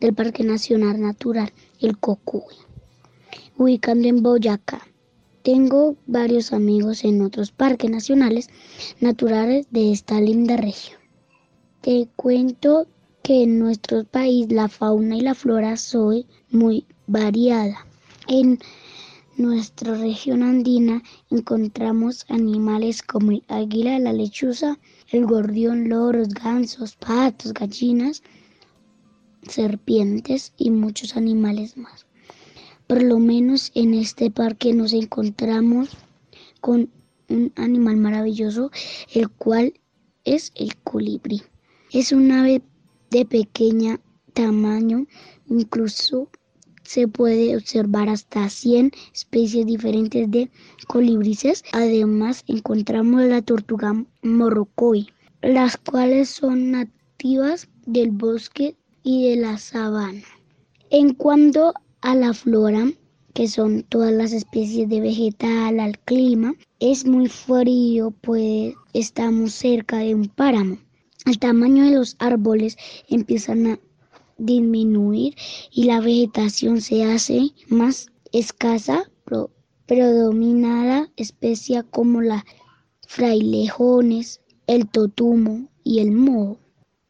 [0.00, 2.56] del Parque Nacional Natural, el Cocuy,
[3.56, 4.88] ubicando en Boyacá.
[5.44, 8.48] Tengo varios amigos en otros parques nacionales
[8.98, 10.98] naturales de esta linda región.
[11.80, 12.88] Te cuento
[13.22, 17.86] que en nuestro país la fauna y la flora son muy variada.
[18.26, 18.58] En
[19.36, 24.78] nuestra región andina encontramos animales como el águila, la lechuza,
[25.10, 28.22] el gordión, loros, gansos, patos, gallinas,
[29.48, 32.06] serpientes y muchos animales más.
[32.86, 35.90] Por lo menos en este parque nos encontramos
[36.60, 36.90] con
[37.28, 38.70] un animal maravilloso,
[39.14, 39.74] el cual
[40.24, 41.42] es el colibrí.
[41.90, 42.62] Es un ave
[43.10, 44.00] de pequeña
[44.32, 45.06] tamaño,
[45.48, 46.28] incluso
[46.84, 50.50] se puede observar hasta 100 especies diferentes de
[50.86, 51.64] colibrices.
[51.72, 55.08] Además, encontramos la tortuga morrocoy,
[55.42, 60.22] las cuales son nativas del bosque y de la sabana.
[60.90, 62.86] En cuanto a la flora,
[63.32, 69.98] que son todas las especies de vegetal, al clima, es muy frío, pues estamos cerca
[69.98, 70.78] de un páramo.
[71.26, 72.76] El tamaño de los árboles
[73.08, 73.78] empiezan a
[74.44, 75.34] disminuir
[75.70, 79.10] y la vegetación se hace más escasa,
[79.86, 82.44] predominada especie como la
[83.06, 86.58] frailejones, el totumo y el moho.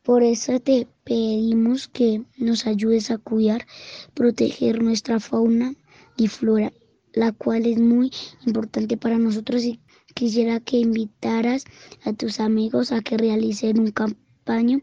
[0.02, 3.66] Por eso te pedimos que nos ayudes a cuidar,
[4.12, 5.74] proteger nuestra fauna
[6.16, 6.72] y flora,
[7.12, 8.10] la cual es muy
[8.44, 9.80] importante para nosotros y
[10.14, 11.64] quisiera que invitaras
[12.04, 14.80] a tus amigos a que realicen un campaña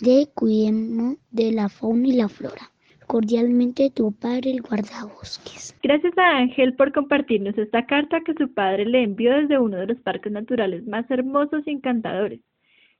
[0.00, 2.70] de cuidemos de la fauna y la flora.
[3.06, 5.78] Cordialmente tu padre, el guardabosques.
[5.82, 9.86] Gracias a Ángel por compartirnos esta carta que su padre le envió desde uno de
[9.86, 12.40] los parques naturales más hermosos y encantadores.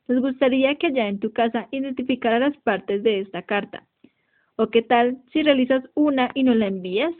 [0.07, 3.87] Nos gustaría que allá en tu casa identificara las partes de esta carta.
[4.57, 7.14] ¿O qué tal si realizas una y nos la envías?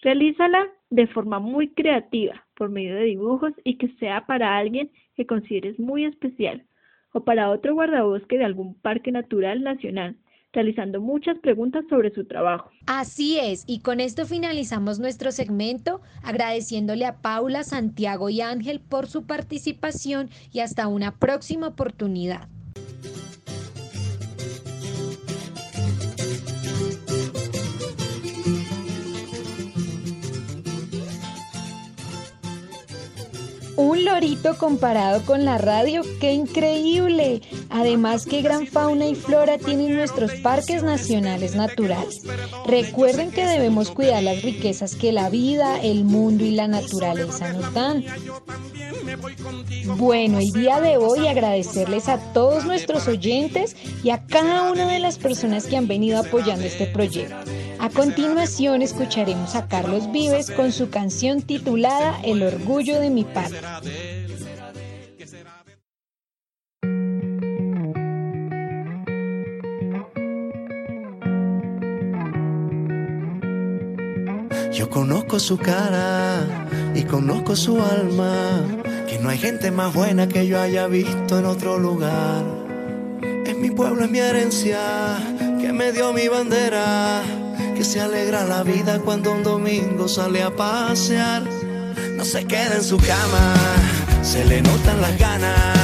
[0.00, 5.26] Realízala de forma muy creativa, por medio de dibujos y que sea para alguien que
[5.26, 6.64] consideres muy especial
[7.16, 10.16] o para otro guardabosque de algún parque natural nacional
[10.52, 12.70] realizando muchas preguntas sobre su trabajo.
[12.86, 19.06] Así es, y con esto finalizamos nuestro segmento, agradeciéndole a Paula, Santiago y Ángel por
[19.06, 22.48] su participación y hasta una próxima oportunidad.
[33.76, 37.42] Un lorito comparado con la radio, ¡qué increíble!
[37.68, 42.22] Además, qué gran fauna y flora tienen nuestros parques nacionales naturales.
[42.66, 47.74] Recuerden que debemos cuidar las riquezas que la vida, el mundo y la naturaleza nos
[47.74, 48.04] dan.
[49.96, 55.00] Bueno, el día de hoy agradecerles a todos nuestros oyentes y a cada una de
[55.00, 57.36] las personas que han venido apoyando este proyecto.
[57.86, 63.60] A continuación escucharemos a Carlos Vives con su canción titulada El orgullo de mi padre.
[74.72, 76.44] Yo conozco su cara
[76.92, 78.64] y conozco su alma,
[79.08, 82.42] que no hay gente más buena que yo haya visto en otro lugar.
[83.46, 84.80] Es mi pueblo, es mi herencia,
[85.60, 87.22] que me dio mi bandera
[87.76, 91.42] que se alegra la vida cuando un domingo sale a pasear.
[92.16, 93.54] No se queda en su cama,
[94.22, 95.76] se le notan las ganas.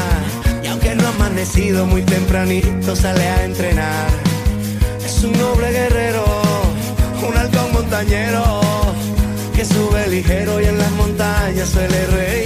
[0.64, 4.08] Y aunque no ha amanecido muy tempranito, sale a entrenar.
[5.04, 6.24] Es un noble guerrero,
[7.28, 8.60] un halcón montañero,
[9.54, 12.41] que sube ligero y en las montañas suele reinar.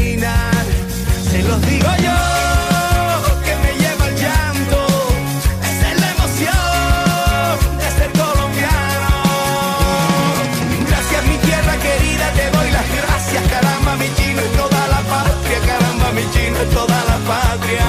[16.73, 17.87] Toda la patria.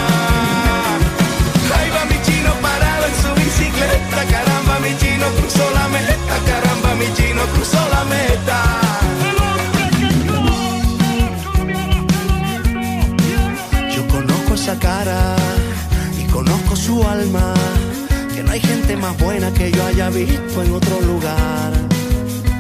[1.78, 6.96] Ahí va mi chino parado en su bicicleta, caramba mi chino cruzó la meta, caramba
[6.96, 8.60] mi chino cruzó la meta.
[13.96, 15.36] Yo conozco esa cara
[16.20, 17.54] y conozco su alma,
[18.34, 21.72] que no hay gente más buena que yo haya visto en otro lugar.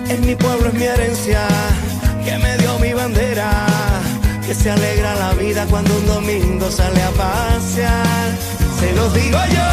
[0.09, 1.41] En mi pueblo es mi herencia,
[2.23, 3.66] que me dio mi bandera
[4.57, 8.29] se alegra la vida cuando un domingo sale a pasear.
[8.79, 9.69] Se los digo yo,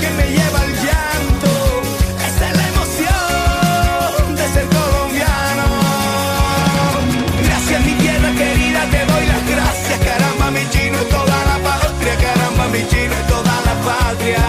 [0.00, 1.52] que me lleva el llanto,
[2.28, 5.66] esa es la emoción de ser colombiano.
[7.46, 12.14] Gracias mi tierra querida, te doy las gracias, caramba mi chino es toda la patria,
[12.24, 14.44] caramba mi chino es toda la patria.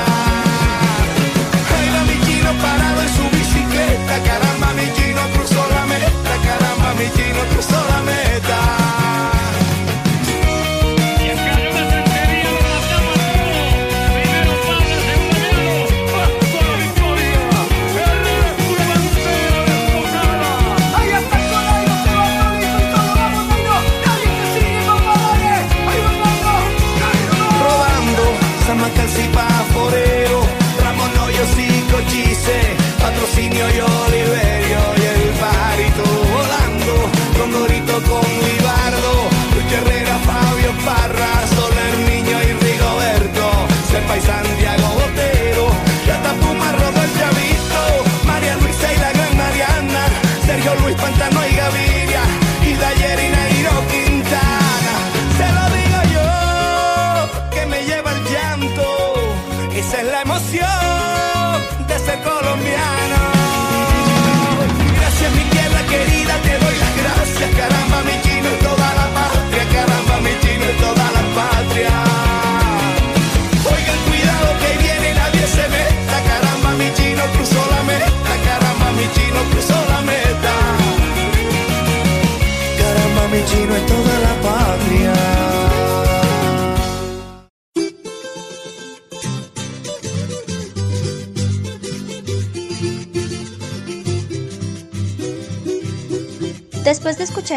[1.94, 7.08] Va mi chino parado en su bicicleta, caramba mi chino cruzó la meta, caramba mi
[7.16, 8.83] chino cruzó la meta.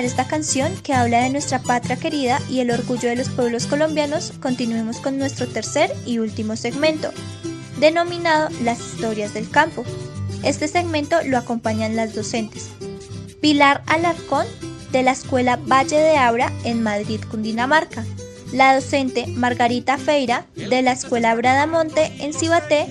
[0.07, 4.33] Esta canción que habla de nuestra patria querida y el orgullo de los pueblos colombianos,
[4.41, 7.11] continuemos con nuestro tercer y último segmento,
[7.79, 9.85] denominado Las historias del campo.
[10.45, 12.69] Este segmento lo acompañan las docentes.
[13.41, 14.47] Pilar Alarcón,
[14.93, 18.05] de la Escuela Valle de Abra en Madrid, Cundinamarca.
[18.53, 22.87] La docente Margarita Feira, de la Escuela Bradamonte en Cibaté.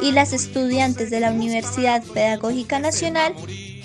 [0.00, 3.34] Y las estudiantes de la Universidad Pedagógica Nacional,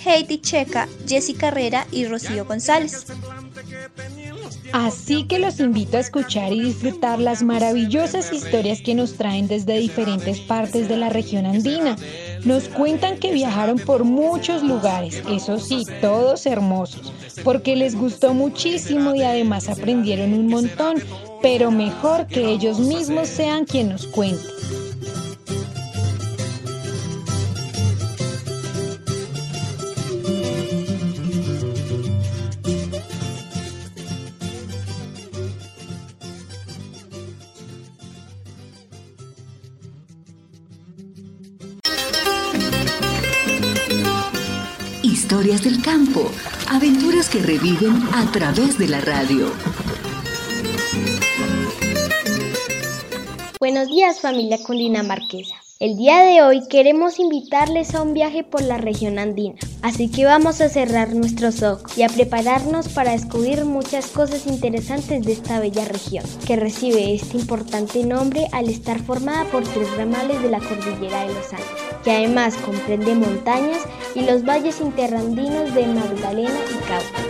[0.04, 3.06] Heidi Checa, Jessica Herrera y Rocío González.
[4.72, 9.78] Así que los invito a escuchar y disfrutar las maravillosas historias que nos traen desde
[9.78, 11.96] diferentes partes de la región andina.
[12.44, 17.12] Nos cuentan que viajaron por muchos lugares, eso sí, todos hermosos,
[17.44, 21.02] porque les gustó muchísimo y además aprendieron un montón,
[21.42, 24.42] pero mejor que ellos mismos sean quien nos cuente.
[45.62, 46.28] Del campo,
[46.70, 49.52] aventuras que reviven a través de la radio.
[53.60, 54.58] Buenos días familia
[55.04, 55.54] Marquesa.
[55.78, 60.24] El día de hoy queremos invitarles a un viaje por la región andina, así que
[60.24, 65.60] vamos a cerrar nuestros ojos y a prepararnos para descubrir muchas cosas interesantes de esta
[65.60, 70.58] bella región, que recibe este importante nombre al estar formada por tres ramales de la
[70.58, 73.82] cordillera de los Andes, que además comprende montañas
[74.14, 77.22] y los valles interrandinos de Magdalena y Cauca.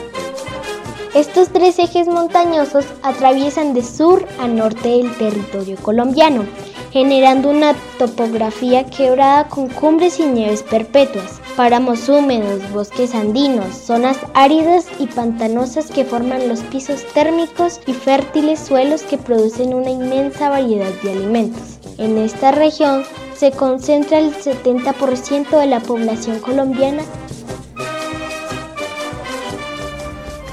[1.14, 6.44] Estos tres ejes montañosos atraviesan de sur a norte el territorio colombiano
[6.92, 14.86] generando una topografía quebrada con cumbres y nieves perpetuas, páramos húmedos, bosques andinos, zonas áridas
[14.98, 20.92] y pantanosas que forman los pisos térmicos y fértiles suelos que producen una inmensa variedad
[21.02, 21.81] de alimentos.
[21.98, 27.02] En esta región se concentra el 70% de la población colombiana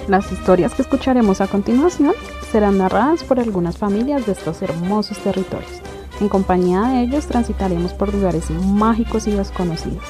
[0.10, 2.16] Las historias que escucharemos a continuación
[2.52, 5.84] serán narradas por algunas familias de estos hermosos territorios.
[6.20, 10.04] En compañía de ellos transitaremos por lugares mágicos y desconocidos.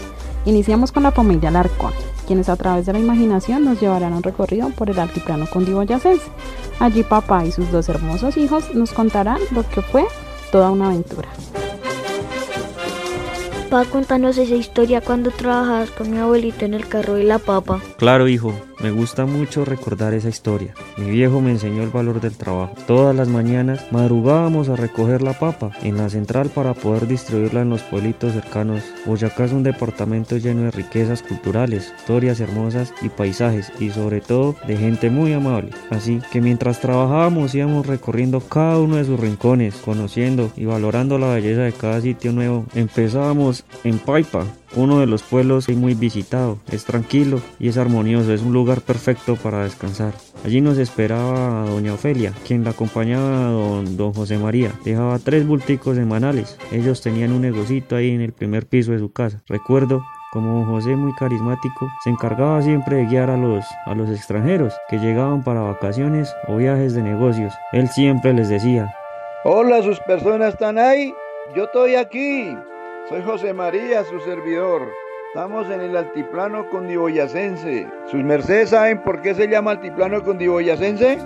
[0.45, 1.91] Iniciamos con la familia Larcón,
[2.27, 6.31] quienes a través de la imaginación nos llevarán un recorrido por el altiplano cundiboyacense.
[6.79, 10.05] Allí papá y sus dos hermosos hijos nos contarán lo que fue
[10.51, 11.29] toda una aventura.
[13.69, 17.79] Papá, contanos esa historia cuando trabajabas con mi abuelito en el carro de la papa.
[17.97, 20.73] Claro, hijo, me gusta mucho recordar esa historia.
[20.97, 22.73] Mi viejo me enseñó el valor del trabajo.
[22.87, 27.69] Todas las mañanas madrugábamos a recoger la papa en la central para poder distribuirla en
[27.69, 28.83] los pueblitos cercanos.
[29.05, 34.55] Boyacá es un departamento lleno de riquezas culturales, historias hermosas y paisajes y sobre todo
[34.67, 35.71] de gente muy amable.
[35.89, 41.33] Así que mientras trabajábamos íbamos recorriendo cada uno de sus rincones, conociendo y valorando la
[41.33, 42.65] belleza de cada sitio nuevo.
[42.75, 44.45] Empezábamos en Paipa,
[44.75, 46.59] uno de los pueblos muy visitado.
[46.71, 50.13] Es tranquilo y es armonioso, es un lugar perfecto para descansar.
[50.45, 54.71] Allí nos esperaba doña Ofelia, quien la acompañaba a don, don José María.
[54.83, 56.57] Dejaba tres bulticos semanales.
[56.71, 59.41] Ellos tenían un negocito ahí en el primer piso de su casa.
[59.47, 60.01] Recuerdo
[60.31, 64.99] como José muy carismático, se encargaba siempre de guiar a los, a los extranjeros que
[64.99, 67.53] llegaban para vacaciones o viajes de negocios.
[67.71, 68.93] Él siempre les decía,
[69.43, 71.13] Hola, sus personas están ahí,
[71.55, 72.55] yo estoy aquí.
[73.09, 74.83] Soy José María, su servidor.
[75.29, 77.87] Estamos en el altiplano condiboyacense.
[78.05, 81.17] ¿Sus mercedes saben por qué se llama altiplano condiboyacense?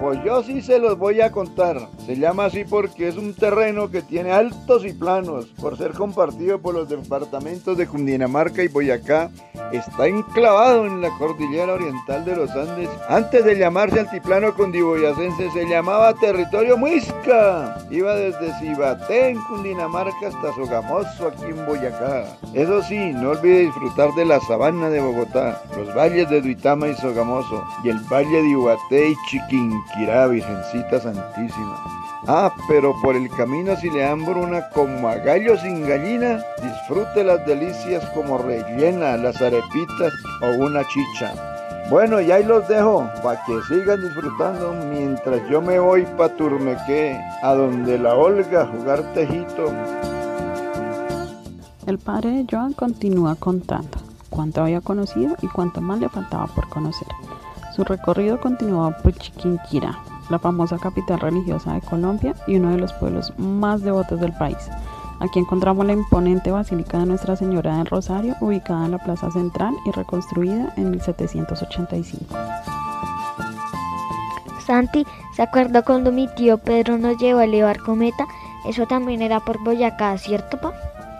[0.00, 1.88] Pues yo sí se los voy a contar.
[2.06, 5.46] Se llama así porque es un terreno que tiene altos y planos.
[5.60, 9.28] Por ser compartido por los departamentos de Cundinamarca y Boyacá,
[9.72, 12.88] está enclavado en la cordillera oriental de los Andes.
[13.08, 17.78] Antes de llamarse altiplano condiboyacense, se llamaba territorio Muisca.
[17.90, 22.24] Iba desde Cibaté en Cundinamarca hasta Sogamoso aquí en Boyacá.
[22.54, 26.94] Eso sí, no olvide disfrutar de la sabana de Bogotá, los valles de Duitama y
[26.94, 31.76] Sogamoso, y el valle de Ibaté y Chiquín Quirá, Virgencita Santísima.
[32.26, 37.46] Ah, pero por el camino si le una como a gallo sin gallina, disfrute las
[37.46, 40.12] delicias como rellena, las arepitas
[40.42, 41.32] o una chicha.
[41.90, 47.18] Bueno, y ahí los dejo para que sigan disfrutando mientras yo me voy pa' Turmequé,
[47.42, 49.72] a donde la Olga jugar tejito.
[51.86, 53.96] El padre de Joan continúa contando
[54.28, 57.08] cuánto había conocido y cuánto más le faltaba por conocer.
[57.78, 59.96] Su recorrido continuaba por Chiquinquirá,
[60.30, 64.58] la famosa capital religiosa de Colombia y uno de los pueblos más devotos del país.
[65.20, 69.76] Aquí encontramos la imponente Basílica de Nuestra Señora del Rosario, ubicada en la Plaza Central
[69.86, 72.34] y reconstruida en 1785.
[74.66, 75.06] Santi,
[75.36, 78.26] ¿se acuerda cuando mi tío Pedro nos llevó a elevar cometa?
[78.66, 80.72] Eso también era por Boyacá, ¿cierto, pa?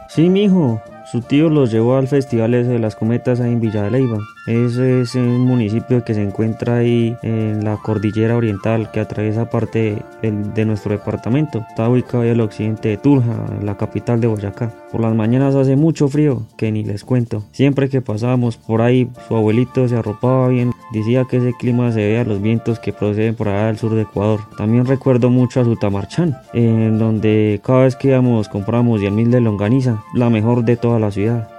[0.08, 0.82] Sí, mijo.
[1.12, 4.18] Su tío los llevó al festival ese de las cometas ahí en Villa de Leyva.
[4.48, 10.02] Ese es un municipio que se encuentra ahí en la cordillera oriental que atraviesa parte
[10.22, 11.66] de nuestro departamento.
[11.68, 14.72] Está ubicado ahí al occidente de Turja, la capital de Boyacá.
[14.90, 17.44] Por las mañanas hace mucho frío, que ni les cuento.
[17.52, 20.72] Siempre que pasábamos por ahí, su abuelito se arropaba bien.
[20.94, 23.94] Decía que ese clima se ve a los vientos que proceden por allá del sur
[23.94, 24.40] de Ecuador.
[24.56, 30.02] También recuerdo mucho a Sutamarchán, en donde cada vez que íbamos compramos 10.000 de longaniza,
[30.14, 31.50] la mejor de toda la ciudad.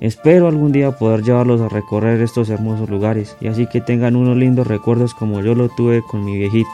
[0.00, 4.36] Espero algún día poder llevarlos a recorrer estos hermosos lugares y así que tengan unos
[4.36, 6.70] lindos recuerdos como yo lo tuve con mi viejito.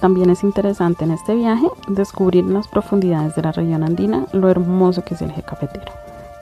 [0.00, 4.48] También es interesante en este viaje descubrir en las profundidades de la región andina lo
[4.48, 5.92] hermoso que es el eje cafetero.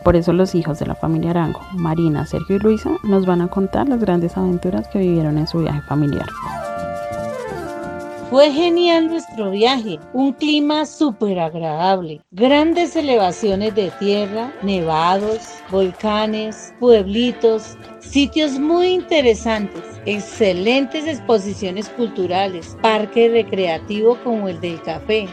[0.05, 3.49] Por eso los hijos de la familia Arango, Marina, Sergio y Luisa, nos van a
[3.49, 6.27] contar las grandes aventuras que vivieron en su viaje familiar.
[8.31, 17.79] Fue genial nuestro viaje, un clima súper agradable, grandes elevaciones de tierra, nevados, volcanes, pueblitos,
[18.01, 25.27] sitios muy interesantes, excelentes exposiciones culturales, parque recreativo como el del café.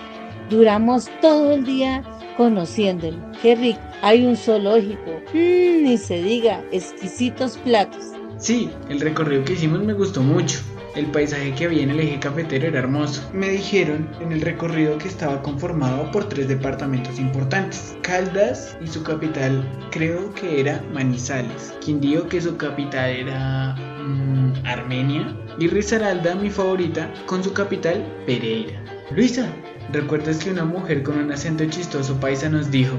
[0.49, 2.01] Duramos todo el día
[2.37, 3.17] conociéndolo.
[3.41, 3.81] Qué rico.
[4.03, 5.19] Hay un zoológico.
[5.33, 8.05] Mm, ni se diga, exquisitos platos.
[8.37, 10.59] Sí, el recorrido que hicimos me gustó mucho.
[10.95, 13.29] El paisaje que había en el eje cafetero era hermoso.
[13.33, 17.97] Me dijeron en el recorrido que estaba conformado por tres departamentos importantes.
[18.01, 21.73] Caldas y su capital creo que era Manizales.
[21.81, 25.35] Quindío que su capital era mm, Armenia.
[25.59, 28.81] Y Risaralda, mi favorita, con su capital Pereira.
[29.11, 29.47] Luisa,
[29.91, 32.95] ¿recuerdas que una mujer con un acento chistoso paisa nos dijo,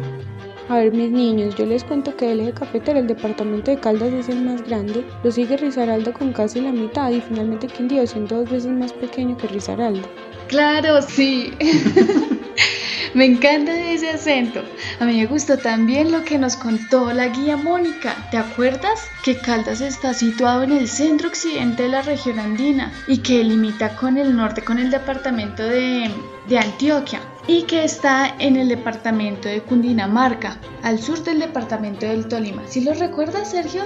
[0.69, 4.13] a ver, mis niños, yo les cuento que el eje cafetero, el departamento de Caldas,
[4.13, 8.37] es el más grande, lo sigue Risaralda con casi la mitad y finalmente Quindío siendo
[8.37, 10.03] dos veces más pequeño que Risaralda.
[10.49, 11.53] Claro, sí.
[13.15, 14.63] me encanta ese acento.
[14.99, 18.29] A mí me gustó también lo que nos contó la guía Mónica.
[18.31, 19.09] ¿Te acuerdas?
[19.25, 23.97] Que Caldas está situado en el centro occidente de la región andina y que limita
[23.97, 26.11] con el norte con el departamento de,
[26.49, 32.27] de Antioquia y que está en el departamento de Cundinamarca, al sur del departamento del
[32.27, 32.63] Tolima.
[32.67, 33.83] ¿Sí lo recuerdas, Sergio?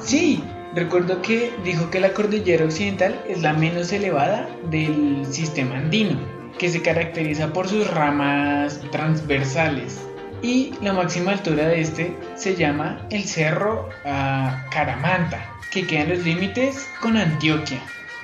[0.00, 0.42] Sí,
[0.74, 6.18] recuerdo que dijo que la cordillera occidental es la menos elevada del sistema andino,
[6.58, 10.00] que se caracteriza por sus ramas transversales.
[10.42, 16.10] Y la máxima altura de este se llama el Cerro ah, Caramanta, que queda en
[16.10, 17.80] los límites con Antioquia.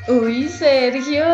[0.09, 1.25] Uy, Sergio,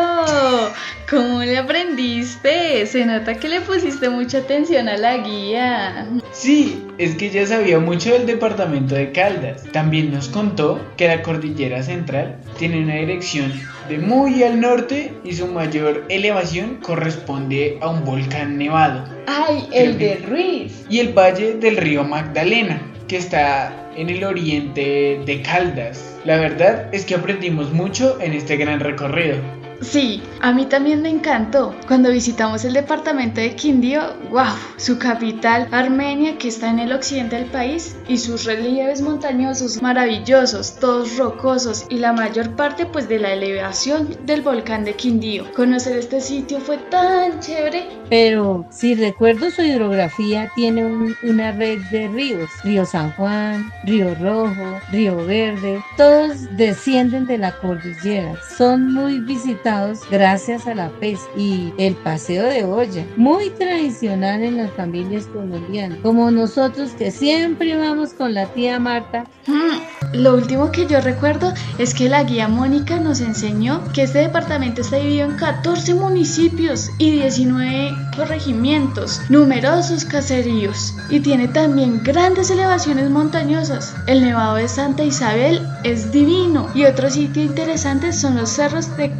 [1.09, 2.85] ¿cómo le aprendiste?
[2.85, 6.07] Se nota que le pusiste mucha atención a la guía.
[6.33, 9.63] Sí, es que ya sabía mucho del departamento de Caldas.
[9.71, 13.53] También nos contó que la cordillera central tiene una dirección
[13.87, 19.05] de muy al norte y su mayor elevación corresponde a un volcán nevado.
[19.27, 20.85] ¡Ay, el de Ruiz!
[20.89, 26.16] Y el valle del río Magdalena, que está en el oriente de Caldas.
[26.27, 29.37] La verdad es que aprendimos mucho en este gran recorrido.
[29.81, 31.75] Sí, a mí también me encantó.
[31.87, 34.01] Cuando visitamos el departamento de Quindío,
[34.31, 34.45] wow,
[34.77, 40.77] su capital, Armenia, que está en el occidente del país, y sus relieves montañosos maravillosos,
[40.79, 45.45] todos rocosos, y la mayor parte pues de la elevación del volcán de Quindío.
[45.53, 47.87] Conocer este sitio fue tan chévere.
[48.09, 52.49] Pero si recuerdo su hidrografía, tiene una red de ríos.
[52.63, 58.33] Río San Juan, Río Rojo, Río Verde, todos descienden de la cordillera.
[58.57, 59.66] Son muy visitados
[60.09, 65.99] gracias a la pez y el paseo de olla, muy tradicional en las familias colombianas,
[66.03, 69.25] como nosotros que siempre vamos con la tía Marta.
[69.45, 74.19] Mm, lo último que yo recuerdo es que la guía Mónica nos enseñó que este
[74.19, 82.49] departamento está dividido en 14 municipios y 19 corregimientos, numerosos caseríos y tiene también grandes
[82.49, 83.95] elevaciones montañosas.
[84.07, 89.11] El Nevado de Santa Isabel es divino y otro sitio interesante son los cerros de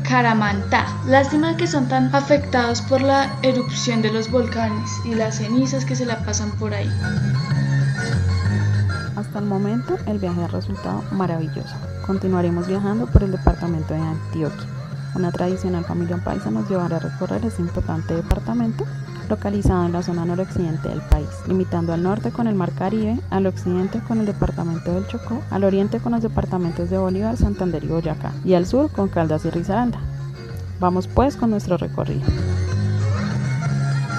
[1.08, 5.96] Lástima que son tan afectados por la erupción de los volcanes y las cenizas que
[5.96, 6.92] se la pasan por ahí.
[9.16, 11.76] Hasta el momento el viaje ha resultado maravilloso.
[12.06, 14.68] Continuaremos viajando por el departamento de Antioquia.
[15.16, 18.86] Una tradicional familia paisa nos llevará a recorrer ese importante departamento
[19.30, 23.48] localizado en la zona noroccidente del país, limitando al norte con el Mar Caribe, al
[23.48, 27.88] occidente con el departamento del Chocó, al oriente con los departamentos de Bolívar, Santander y
[27.88, 30.00] Boyacá, y al sur con Caldas y Risaralda.
[30.80, 32.26] Vamos pues con nuestro recorrido.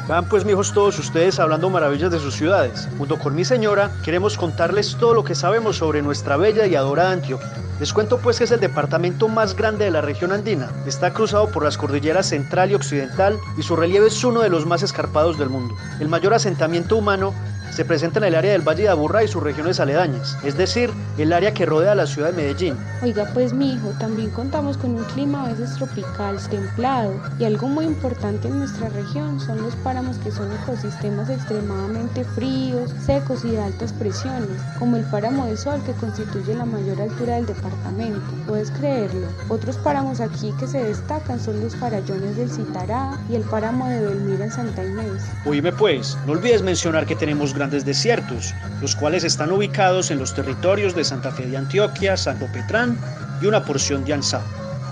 [0.08, 2.88] Vean pues, mijos, todos ustedes hablando maravillas de sus ciudades.
[2.96, 7.12] Junto con mi señora, queremos contarles todo lo que sabemos sobre nuestra bella y adorada
[7.12, 7.52] Antioquia.
[7.78, 10.68] Les cuento pues que es el departamento más grande de la región andina.
[10.86, 14.66] Está cruzado por las cordilleras central y occidental y su relieve es uno de los
[14.66, 15.76] más escarpados del mundo.
[16.00, 17.34] El mayor asentamiento humano
[17.78, 20.90] se presenta en el área del Valle de Aburrá y sus regiones aledañas, es decir,
[21.16, 22.76] el área que rodea la ciudad de Medellín.
[23.04, 27.68] Oiga, pues mi hijo, también contamos con un clima a veces tropical, templado, y algo
[27.68, 33.52] muy importante en nuestra región son los páramos que son ecosistemas extremadamente fríos, secos y
[33.52, 38.20] de altas presiones, como el páramo de Sol que constituye la mayor altura del departamento.
[38.48, 39.28] ¿Puedes creerlo?
[39.50, 44.00] Otros páramos aquí que se destacan son los farallones del Citará y el páramo de
[44.00, 45.22] Belmira en Santa Inés.
[45.46, 50.34] Oíme pues, no olvides mencionar que tenemos grandes desiertos, los cuales están ubicados en los
[50.34, 52.96] territorios de Santa Fe de Antioquia, Santo Petrán
[53.42, 54.40] y una porción de Ansá.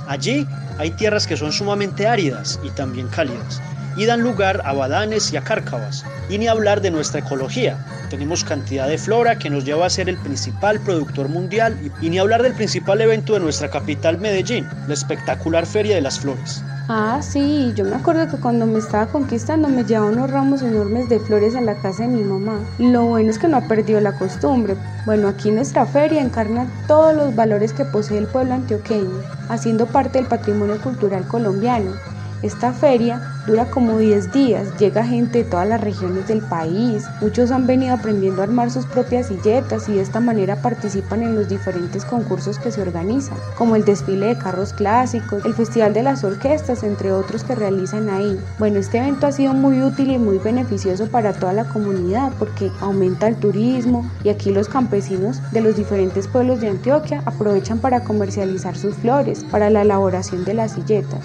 [0.06, 0.46] Allí
[0.76, 3.62] hay tierras que son sumamente áridas y también cálidas,
[3.96, 7.82] y dan lugar a badanes y a cárcavas, y ni hablar de nuestra ecología.
[8.10, 12.10] Tenemos cantidad de flora que nos lleva a ser el principal productor mundial, y, y
[12.10, 16.62] ni hablar del principal evento de nuestra capital Medellín, la espectacular Feria de las Flores.
[16.88, 21.08] Ah, sí, yo me acuerdo que cuando me estaba conquistando me llevaba unos ramos enormes
[21.08, 22.72] de flores a la casa de mi mamá.
[22.76, 24.78] Lo bueno es que no ha perdido la costumbre.
[25.04, 30.18] Bueno, aquí nuestra feria encarna todos los valores que posee el pueblo antioqueño, haciendo parte
[30.20, 32.02] del patrimonio cultural colombiano.
[32.42, 37.50] Esta feria dura como 10 días, llega gente de todas las regiones del país, muchos
[37.50, 41.48] han venido aprendiendo a armar sus propias silletas y de esta manera participan en los
[41.48, 46.24] diferentes concursos que se organizan, como el desfile de carros clásicos, el Festival de las
[46.24, 48.38] Orquestas, entre otros que realizan ahí.
[48.58, 52.70] Bueno, este evento ha sido muy útil y muy beneficioso para toda la comunidad porque
[52.80, 58.04] aumenta el turismo y aquí los campesinos de los diferentes pueblos de Antioquia aprovechan para
[58.04, 61.20] comercializar sus flores para la elaboración de las silletas.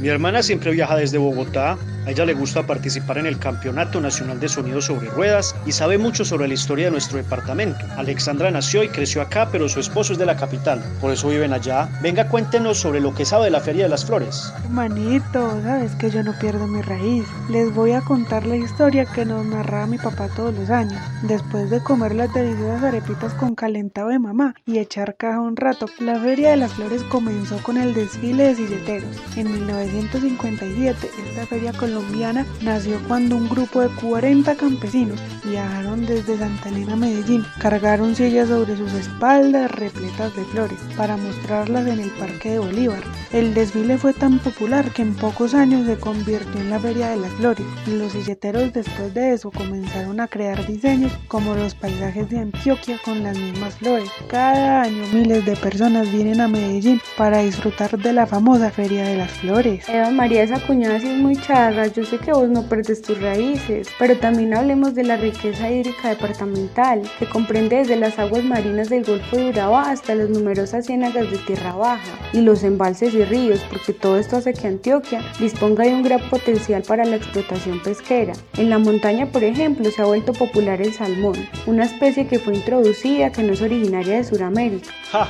[0.00, 1.76] Mi hermana siempre viaja desde Bogotá.
[2.08, 5.98] A ella le gusta participar en el Campeonato Nacional de Sonido sobre Ruedas y sabe
[5.98, 7.84] mucho sobre la historia de nuestro departamento.
[7.98, 11.52] Alexandra nació y creció acá, pero su esposo es de la capital, por eso viven
[11.52, 11.86] allá.
[12.00, 14.50] Venga, cuéntenos sobre lo que sabe de la Feria de las Flores.
[14.64, 17.26] Hermanito, sabes que yo no pierdo mi raíz.
[17.50, 20.98] Les voy a contar la historia que nos narraba mi papá todos los años.
[21.24, 25.84] Después de comer las deliciosas arepitas con calentado de mamá y echar caja un rato,
[25.98, 29.14] la Feria de las Flores comenzó con el desfile de silleteros.
[29.36, 36.68] En 1957, esta feria colombiana nació cuando un grupo de 40 campesinos viajaron desde Santa
[36.68, 42.10] Elena a Medellín, cargaron sillas sobre sus espaldas repletas de flores para mostrarlas en el
[42.10, 43.02] Parque de Bolívar.
[43.32, 47.16] El desfile fue tan popular que en pocos años se convirtió en la Feria de
[47.16, 52.30] las Flores y los silleteros después de eso comenzaron a crear diseños como los paisajes
[52.30, 54.10] de Antioquia con las mismas flores.
[54.28, 59.16] Cada año miles de personas vienen a Medellín para disfrutar de la famosa Feria de
[59.16, 59.88] las Flores.
[59.88, 63.20] Eva María, esa cuñada sí es muy charra, yo sé que vos no perdes tus
[63.20, 68.88] raíces, pero también hablemos de la riqueza hídrica departamental, que comprende desde las aguas marinas
[68.88, 73.24] del Golfo de Urabá hasta las numerosas ciénagas de tierra baja y los embalses y
[73.24, 77.82] ríos, porque todo esto hace que Antioquia disponga de un gran potencial para la explotación
[77.82, 78.32] pesquera.
[78.56, 81.36] En la montaña, por ejemplo, se ha vuelto popular el salmón,
[81.66, 84.90] una especie que fue introducida que no es originaria de Sudamérica.
[85.10, 85.28] ¡Ja!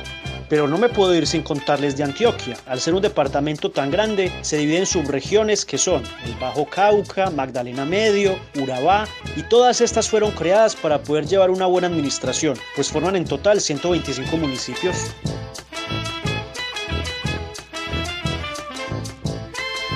[0.49, 2.57] Pero no me puedo ir sin contarles de Antioquia.
[2.65, 7.29] Al ser un departamento tan grande, se divide en subregiones que son el Bajo Cauca,
[7.29, 12.89] Magdalena Medio, Urabá, y todas estas fueron creadas para poder llevar una buena administración, pues
[12.89, 14.95] forman en total 125 municipios.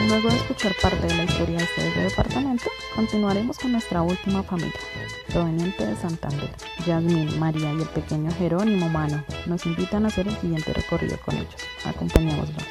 [0.08, 4.74] Luego de escuchar parte de la historia de este departamento, continuaremos con nuestra última familia,
[5.32, 6.49] proveniente de Santander.
[6.86, 11.36] Yasmín, María y el pequeño Jerónimo Mano nos invitan a hacer el siguiente recorrido con
[11.36, 11.56] ellos.
[11.86, 12.64] Acompañémoslos.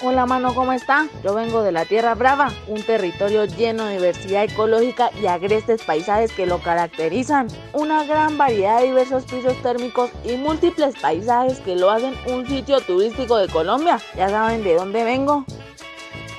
[0.00, 1.06] Hola mano, ¿cómo está?
[1.22, 6.32] Yo vengo de la Tierra Brava, un territorio lleno de diversidad ecológica y agrestes paisajes
[6.32, 7.48] que lo caracterizan.
[7.72, 12.80] Una gran variedad de diversos pisos térmicos y múltiples paisajes que lo hacen un sitio
[12.80, 14.00] turístico de Colombia.
[14.16, 15.44] ¿Ya saben de dónde vengo?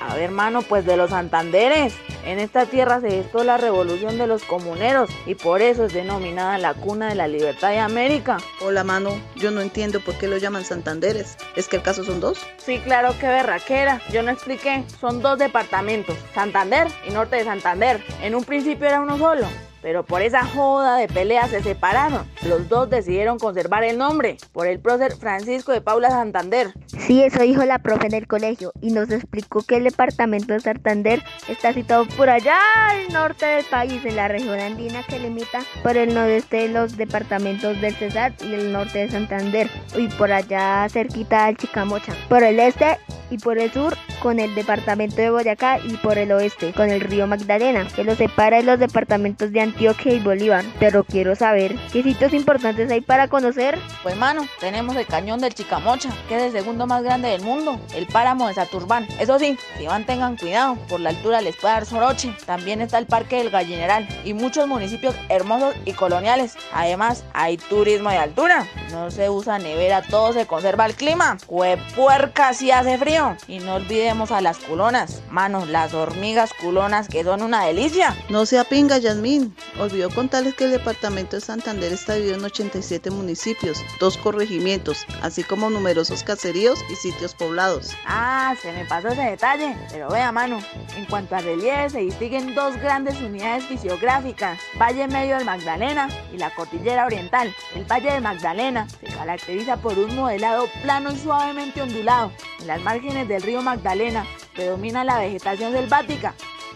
[0.10, 1.95] A ver, mano, pues de los Santanderes.
[2.26, 6.58] En esta tierra se gestó la revolución de los comuneros y por eso es denominada
[6.58, 8.38] la cuna de la libertad de América.
[8.62, 11.38] Hola, mano, yo no entiendo por qué lo llaman Santanderes.
[11.56, 12.39] ¿Es que el caso son dos?
[12.58, 14.01] Sí, claro que berraquera.
[14.12, 14.84] Yo no expliqué.
[14.99, 18.04] Son dos departamentos, Santander y Norte de Santander.
[18.22, 19.47] En un principio era uno solo.
[19.84, 22.26] Pero por esa joda de pelea se separaron.
[22.48, 26.74] Los dos decidieron conservar el nombre, por el prócer Francisco de Paula Santander.
[26.88, 30.62] Sí, eso dijo la profe en el colegio y nos explicó que el departamento de
[30.62, 32.58] Santander está situado por allá
[32.90, 36.96] al norte del país, en la región andina que limita por el nordeste de los
[36.96, 42.14] departamentos del Cesar y el norte de Santander, y por allá cerquita al Chicamocha.
[42.30, 42.98] Por el este
[43.30, 47.02] y por el sur con el departamento de Boyacá y por el oeste con el
[47.02, 50.64] río Magdalena, que lo separa de los departamentos de Antioquia y Bolívar.
[50.80, 53.78] Pero quiero saber qué sitios importantes hay para conocer.
[54.02, 57.80] Pues mano, tenemos el cañón del Chicamocha, que es el segundo más grande del mundo,
[57.96, 59.08] el páramo de Saturbán.
[59.20, 62.34] Eso sí, si van tengan cuidado, por la altura les puede dar soroche.
[62.46, 66.56] También está el Parque del Gallineral y muchos municipios hermosos y coloniales.
[66.74, 68.66] Además, hay turismo de altura.
[68.92, 71.38] No se usa nevera, todo se conserva el clima.
[71.48, 73.12] Cuepuerca si hace frío.
[73.47, 75.22] Y no olvidemos a las culonas.
[75.30, 78.18] Manos, las hormigas culonas que son una delicia.
[78.30, 79.55] No se apinga, Yasmín.
[79.80, 85.43] Olvidó contarles que el departamento de Santander está dividido en 87 municipios, dos corregimientos, así
[85.43, 87.91] como numerosos caseríos y sitios poblados.
[88.07, 89.78] Ah, se me pasó ese detalle.
[89.91, 90.59] Pero vea, mano,
[90.97, 96.39] en cuanto a relieve se distinguen dos grandes unidades fisiográficas, Valle Medio del Magdalena y
[96.39, 97.53] la Cordillera Oriental.
[97.76, 102.32] El Valle del Magdalena se caracteriza por un modelado plano y suavemente ondulado.
[102.59, 104.26] En las márgenes del río Magdalena
[104.56, 106.34] predomina la vegetación selvática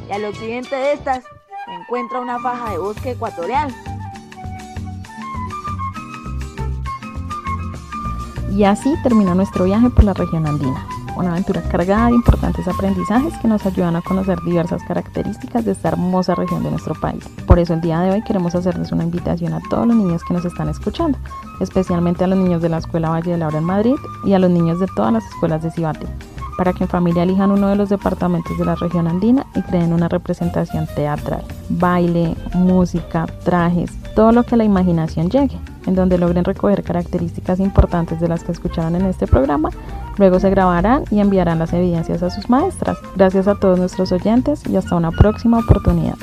[0.10, 3.74] y al occidente de estas se encuentra una faja de bosque ecuatorial.
[8.52, 10.86] Y así termina nuestro viaje por la región andina,
[11.18, 15.90] una aventura cargada de importantes aprendizajes que nos ayudan a conocer diversas características de esta
[15.90, 17.24] hermosa región de nuestro país.
[17.46, 20.34] Por eso el día de hoy queremos hacerles una invitación a todos los niños que
[20.34, 21.18] nos están escuchando,
[21.60, 24.50] especialmente a los niños de la Escuela Valle de Laura en Madrid y a los
[24.50, 26.08] niños de todas las escuelas de Cibate,
[26.58, 29.94] para que en familia elijan uno de los departamentos de la región andina y creen
[29.94, 35.58] una representación teatral, baile, música, trajes, todo lo que la imaginación llegue,
[35.88, 39.70] en donde logren recoger características importantes de las que escucharon en este programa.
[40.18, 42.98] Luego se grabarán y enviarán las evidencias a sus maestras.
[43.16, 46.18] Gracias a todos nuestros oyentes y hasta una próxima oportunidad.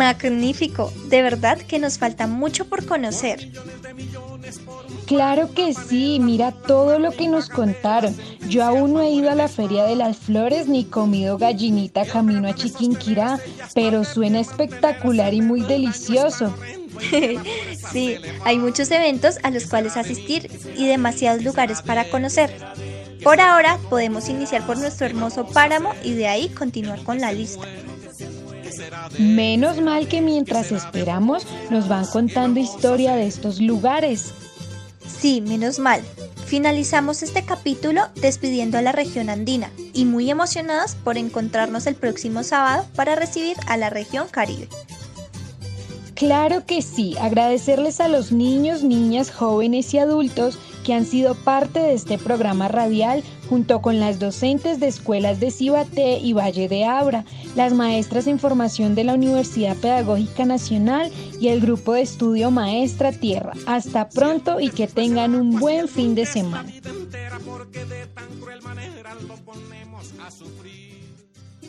[0.00, 3.50] Magnífico, de verdad que nos falta mucho por conocer.
[5.04, 8.16] Claro que sí, mira todo lo que nos contaron.
[8.48, 12.48] Yo aún no he ido a la Feria de las Flores ni comido gallinita camino
[12.48, 13.38] a Chiquinquirá,
[13.74, 16.54] pero suena espectacular y muy delicioso.
[17.92, 22.56] sí, hay muchos eventos a los cuales asistir y demasiados lugares para conocer.
[23.22, 27.66] Por ahora podemos iniciar por nuestro hermoso páramo y de ahí continuar con la lista.
[29.18, 34.32] Menos mal que mientras esperamos nos van contando historia de estos lugares.
[35.06, 36.02] Sí, menos mal.
[36.46, 42.42] Finalizamos este capítulo despidiendo a la región andina y muy emocionados por encontrarnos el próximo
[42.42, 44.68] sábado para recibir a la región caribe.
[46.14, 51.80] Claro que sí, agradecerles a los niños, niñas, jóvenes y adultos que han sido parte
[51.80, 56.84] de este programa radial junto con las docentes de escuelas de Cibaté y Valle de
[56.84, 57.24] Abra,
[57.56, 63.10] las maestras en formación de la Universidad Pedagógica Nacional y el grupo de estudio Maestra
[63.10, 63.52] Tierra.
[63.66, 66.72] Hasta pronto y que tengan un buen fin de semana.